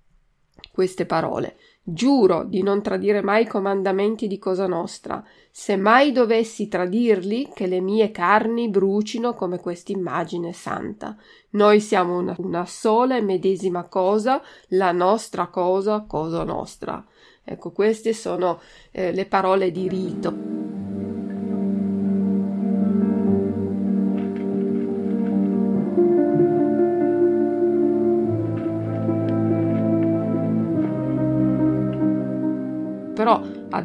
queste 0.72 1.06
parole. 1.06 1.56
Giuro 1.80 2.42
di 2.42 2.64
non 2.64 2.82
tradire 2.82 3.22
mai 3.22 3.42
i 3.42 3.46
comandamenti 3.46 4.26
di 4.26 4.40
Cosa 4.40 4.66
Nostra. 4.66 5.24
Se 5.52 5.76
mai 5.76 6.10
dovessi 6.10 6.66
tradirli, 6.66 7.50
che 7.54 7.68
le 7.68 7.78
mie 7.80 8.10
carni 8.10 8.68
brucino 8.68 9.34
come 9.34 9.60
quest'immagine 9.60 10.52
santa. 10.52 11.16
Noi 11.50 11.78
siamo 11.78 12.18
una, 12.18 12.34
una 12.38 12.66
sola 12.66 13.16
e 13.16 13.22
medesima 13.22 13.84
cosa, 13.84 14.42
la 14.70 14.90
nostra 14.90 15.46
cosa, 15.46 16.04
cosa 16.08 16.42
nostra. 16.42 17.06
Ecco, 17.44 17.70
queste 17.70 18.14
sono 18.14 18.60
eh, 18.90 19.12
le 19.12 19.26
parole 19.26 19.70
di 19.70 19.86
rito. 19.86 20.93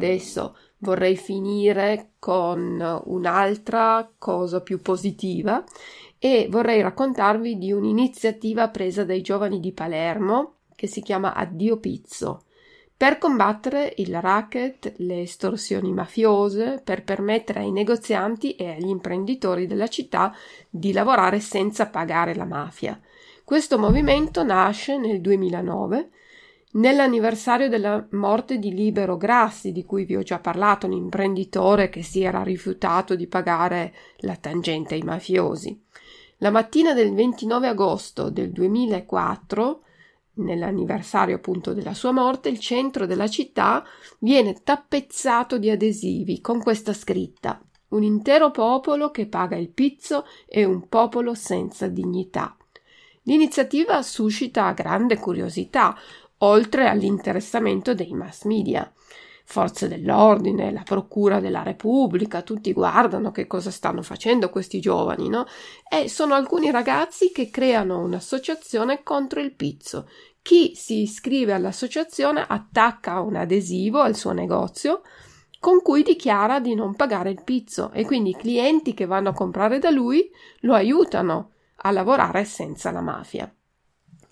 Adesso 0.00 0.56
vorrei 0.78 1.16
finire 1.16 2.12
con 2.18 3.02
un'altra 3.04 4.10
cosa 4.16 4.62
più 4.62 4.80
positiva 4.80 5.62
e 6.18 6.48
vorrei 6.50 6.80
raccontarvi 6.80 7.58
di 7.58 7.70
un'iniziativa 7.70 8.68
presa 8.68 9.04
dai 9.04 9.20
giovani 9.20 9.60
di 9.60 9.72
Palermo 9.72 10.54
che 10.74 10.86
si 10.86 11.02
chiama 11.02 11.34
Addio 11.34 11.78
Pizzo 11.78 12.44
per 12.96 13.16
combattere 13.16 13.94
il 13.96 14.20
racket, 14.20 14.92
le 14.98 15.22
estorsioni 15.22 15.90
mafiose, 15.90 16.82
per 16.84 17.02
permettere 17.02 17.60
ai 17.60 17.72
negozianti 17.72 18.56
e 18.56 18.72
agli 18.72 18.88
imprenditori 18.88 19.66
della 19.66 19.86
città 19.86 20.34
di 20.68 20.92
lavorare 20.92 21.40
senza 21.40 21.86
pagare 21.86 22.34
la 22.34 22.44
mafia. 22.44 23.00
Questo 23.42 23.78
movimento 23.78 24.44
nasce 24.44 24.98
nel 24.98 25.22
2009 25.22 26.10
Nell'anniversario 26.72 27.68
della 27.68 28.06
morte 28.12 28.58
di 28.58 28.72
Libero 28.72 29.16
Grassi, 29.16 29.72
di 29.72 29.84
cui 29.84 30.04
vi 30.04 30.14
ho 30.14 30.22
già 30.22 30.38
parlato, 30.38 30.86
un 30.86 30.92
imprenditore 30.92 31.88
che 31.88 32.02
si 32.02 32.22
era 32.22 32.44
rifiutato 32.44 33.16
di 33.16 33.26
pagare 33.26 33.92
la 34.18 34.36
tangente 34.36 34.94
ai 34.94 35.02
mafiosi. 35.02 35.82
La 36.38 36.50
mattina 36.50 36.94
del 36.94 37.12
29 37.12 37.66
agosto 37.66 38.30
del 38.30 38.52
2004, 38.52 39.82
nell'anniversario 40.34 41.36
appunto 41.36 41.74
della 41.74 41.94
sua 41.94 42.12
morte, 42.12 42.48
il 42.48 42.60
centro 42.60 43.04
della 43.04 43.28
città 43.28 43.84
viene 44.20 44.62
tappezzato 44.62 45.58
di 45.58 45.70
adesivi 45.70 46.40
con 46.40 46.62
questa 46.62 46.92
scritta 46.92 47.60
un 47.90 48.02
intero 48.02 48.50
popolo 48.50 49.10
che 49.10 49.26
paga 49.26 49.56
il 49.56 49.68
pizzo 49.68 50.24
e 50.46 50.64
un 50.64 50.88
popolo 50.88 51.34
senza 51.34 51.88
dignità. 51.88 52.56
L'iniziativa 53.24 54.02
suscita 54.02 54.72
grande 54.72 55.18
curiosità, 55.18 55.96
oltre 56.42 56.88
all'interessamento 56.88 57.94
dei 57.94 58.12
mass 58.12 58.44
media. 58.44 58.90
Forze 59.44 59.88
dell'ordine, 59.88 60.70
la 60.70 60.82
Procura 60.84 61.40
della 61.40 61.64
Repubblica, 61.64 62.42
tutti 62.42 62.72
guardano 62.72 63.32
che 63.32 63.48
cosa 63.48 63.72
stanno 63.72 64.00
facendo 64.00 64.48
questi 64.48 64.78
giovani, 64.78 65.28
no? 65.28 65.44
E 65.90 66.08
sono 66.08 66.34
alcuni 66.34 66.70
ragazzi 66.70 67.32
che 67.32 67.50
creano 67.50 67.98
un'associazione 67.98 69.02
contro 69.02 69.40
il 69.40 69.52
pizzo. 69.52 70.08
Chi 70.40 70.74
si 70.76 71.02
iscrive 71.02 71.52
all'associazione 71.52 72.44
attacca 72.46 73.20
un 73.20 73.34
adesivo 73.36 74.00
al 74.00 74.14
suo 74.14 74.32
negozio 74.32 75.02
con 75.58 75.82
cui 75.82 76.02
dichiara 76.02 76.58
di 76.58 76.74
non 76.74 76.94
pagare 76.94 77.30
il 77.30 77.42
pizzo 77.44 77.90
e 77.92 78.06
quindi 78.06 78.30
i 78.30 78.36
clienti 78.36 78.94
che 78.94 79.04
vanno 79.04 79.28
a 79.28 79.34
comprare 79.34 79.78
da 79.78 79.90
lui 79.90 80.30
lo 80.60 80.74
aiutano 80.74 81.50
a 81.82 81.90
lavorare 81.90 82.44
senza 82.44 82.90
la 82.90 83.02
mafia. 83.02 83.52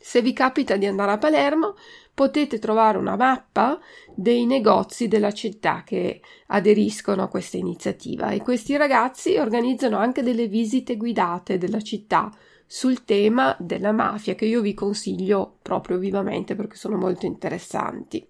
Se 0.00 0.22
vi 0.22 0.32
capita 0.32 0.76
di 0.76 0.86
andare 0.86 1.12
a 1.12 1.18
Palermo, 1.18 1.74
potete 2.14 2.58
trovare 2.58 2.98
una 2.98 3.16
mappa 3.16 3.78
dei 4.14 4.46
negozi 4.46 5.08
della 5.08 5.32
città 5.32 5.82
che 5.84 6.20
aderiscono 6.46 7.22
a 7.22 7.28
questa 7.28 7.56
iniziativa 7.56 8.30
e 8.30 8.42
questi 8.42 8.76
ragazzi 8.76 9.36
organizzano 9.36 9.98
anche 9.98 10.22
delle 10.22 10.46
visite 10.46 10.96
guidate 10.96 11.58
della 11.58 11.80
città 11.80 12.32
sul 12.66 13.04
tema 13.04 13.56
della 13.58 13.92
mafia 13.92 14.34
che 14.34 14.44
io 14.44 14.60
vi 14.60 14.74
consiglio 14.74 15.58
proprio 15.62 15.98
vivamente 15.98 16.54
perché 16.54 16.76
sono 16.76 16.96
molto 16.96 17.26
interessanti. 17.26 18.26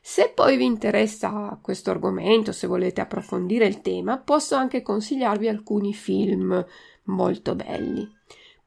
Se 0.00 0.32
poi 0.34 0.56
vi 0.56 0.66
interessa 0.66 1.58
questo 1.62 1.90
argomento, 1.90 2.52
se 2.52 2.66
volete 2.66 3.00
approfondire 3.00 3.66
il 3.66 3.80
tema, 3.80 4.18
posso 4.18 4.54
anche 4.54 4.82
consigliarvi 4.82 5.48
alcuni 5.48 5.94
film 5.94 6.64
molto 7.04 7.54
belli. 7.54 8.06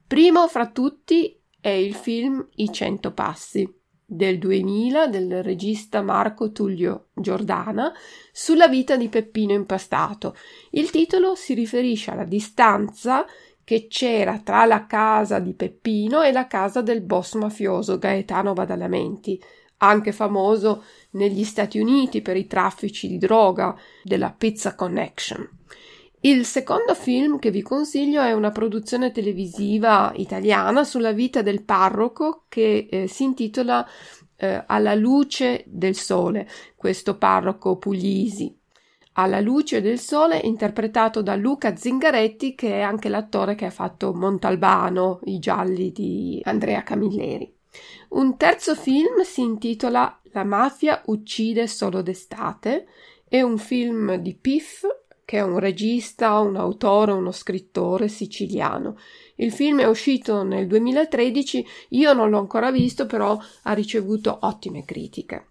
Primo 0.07 0.47
fra 0.47 0.67
tutti 0.71 1.39
è 1.67 1.71
il 1.71 1.95
film 1.95 2.47
I 2.55 2.71
Cento 2.71 3.11
Passi. 3.11 3.69
del 4.09 4.37
2000 4.37 5.07
del 5.07 5.43
regista 5.43 6.01
Marco 6.01 6.53
Tullio 6.53 7.07
Giordana 7.13 7.91
sulla 8.31 8.69
vita 8.69 8.95
di 8.95 9.09
Peppino 9.09 9.51
Impastato. 9.51 10.33
Il 10.69 10.91
titolo 10.91 11.35
si 11.35 11.53
riferisce 11.53 12.11
alla 12.11 12.23
distanza 12.23 13.25
che 13.65 13.87
c'era 13.89 14.39
tra 14.39 14.63
la 14.63 14.85
casa 14.85 15.39
di 15.39 15.53
Peppino 15.53 16.21
e 16.21 16.31
la 16.31 16.47
casa 16.47 16.81
del 16.81 17.01
boss 17.01 17.33
mafioso 17.33 17.97
Gaetano 17.97 18.53
Badalamenti, 18.53 19.37
anche 19.79 20.13
famoso 20.13 20.85
negli 21.11 21.43
Stati 21.43 21.79
Uniti 21.79 22.21
per 22.21 22.37
i 22.37 22.47
traffici 22.47 23.09
di 23.09 23.17
droga 23.17 23.75
della 24.03 24.31
Pizza 24.31 24.73
Connection. 24.73 25.56
Il 26.21 26.45
secondo 26.45 26.95
film 26.95 27.37
che 27.37 27.51
vi 27.51 27.61
consiglio 27.61 28.23
è 28.23 28.33
una 28.33 28.49
produzione 28.49 29.11
televisiva 29.11 30.11
italiana 30.15 30.83
sulla 30.83 31.11
vita 31.11 31.43
del 31.43 31.61
parroco 31.61 32.45
che 32.49 32.87
eh, 32.89 33.07
si 33.07 33.23
intitola 33.23 33.87
eh, 34.35 34.63
Alla 34.65 34.95
luce 34.95 35.63
del 35.67 35.95
sole, 35.95 36.49
questo 36.75 37.17
parroco 37.17 37.77
puglisi. 37.77 38.51
Alla 39.13 39.39
luce 39.39 39.79
del 39.79 39.99
sole, 39.99 40.39
interpretato 40.43 41.21
da 41.21 41.35
Luca 41.35 41.75
Zingaretti, 41.75 42.55
che 42.55 42.73
è 42.73 42.81
anche 42.81 43.09
l'attore 43.09 43.53
che 43.53 43.65
ha 43.65 43.71
fatto 43.71 44.11
Montalbano, 44.11 45.19
i 45.25 45.37
gialli 45.37 45.91
di 45.91 46.41
Andrea 46.45 46.81
Camilleri. 46.81 47.51
Un 48.09 48.37
terzo 48.37 48.73
film 48.75 49.21
si 49.21 49.41
intitola 49.41 50.19
La 50.31 50.43
mafia 50.43 50.99
uccide 51.05 51.67
solo 51.67 52.01
d'estate, 52.01 52.87
è 53.27 53.41
un 53.41 53.59
film 53.59 54.15
di 54.15 54.33
Piff 54.33 54.83
che 55.27 55.39
è 55.39 55.41
un 55.41 55.59
regista, 55.59 56.39
un 56.39 56.55
autore, 56.55 57.11
uno 57.11 57.33
scrittore 57.33 58.07
siciliano. 58.07 58.97
Il 59.35 59.51
film 59.51 59.81
è 59.81 59.85
uscito 59.85 60.43
nel 60.43 60.67
2013, 60.67 61.65
io 61.89 62.13
non 62.13 62.29
l'ho 62.29 62.39
ancora 62.39 62.71
visto, 62.71 63.05
però 63.07 63.37
ha 63.63 63.73
ricevuto 63.73 64.37
ottime 64.43 64.85
critiche. 64.85 65.47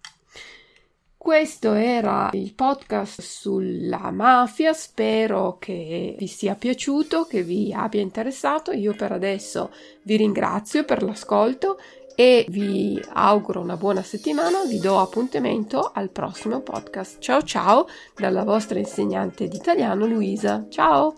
Questo 1.15 1.73
era 1.73 2.31
il 2.33 2.55
podcast 2.55 3.21
sulla 3.21 4.09
mafia, 4.09 4.73
spero 4.73 5.57
che 5.59 6.15
vi 6.17 6.25
sia 6.25 6.55
piaciuto, 6.55 7.25
che 7.25 7.43
vi 7.43 7.71
abbia 7.71 8.01
interessato. 8.01 8.71
Io 8.71 8.95
per 8.95 9.11
adesso 9.11 9.71
vi 10.03 10.15
ringrazio 10.15 10.85
per 10.85 11.03
l'ascolto 11.03 11.77
e 12.19 12.47
vi 12.49 12.99
auguro 13.13 13.61
una 13.61 13.77
buona 13.77 14.01
settimana, 14.01 14.65
vi 14.65 14.79
do 14.79 14.97
appuntamento 14.97 15.91
al 15.93 16.09
prossimo 16.09 16.61
podcast. 16.61 17.19
Ciao 17.19 17.43
ciao 17.43 17.85
dalla 18.15 18.43
vostra 18.43 18.79
insegnante 18.79 19.47
di 19.47 19.55
italiano 19.55 20.07
Luisa. 20.07 20.65
Ciao! 20.67 21.13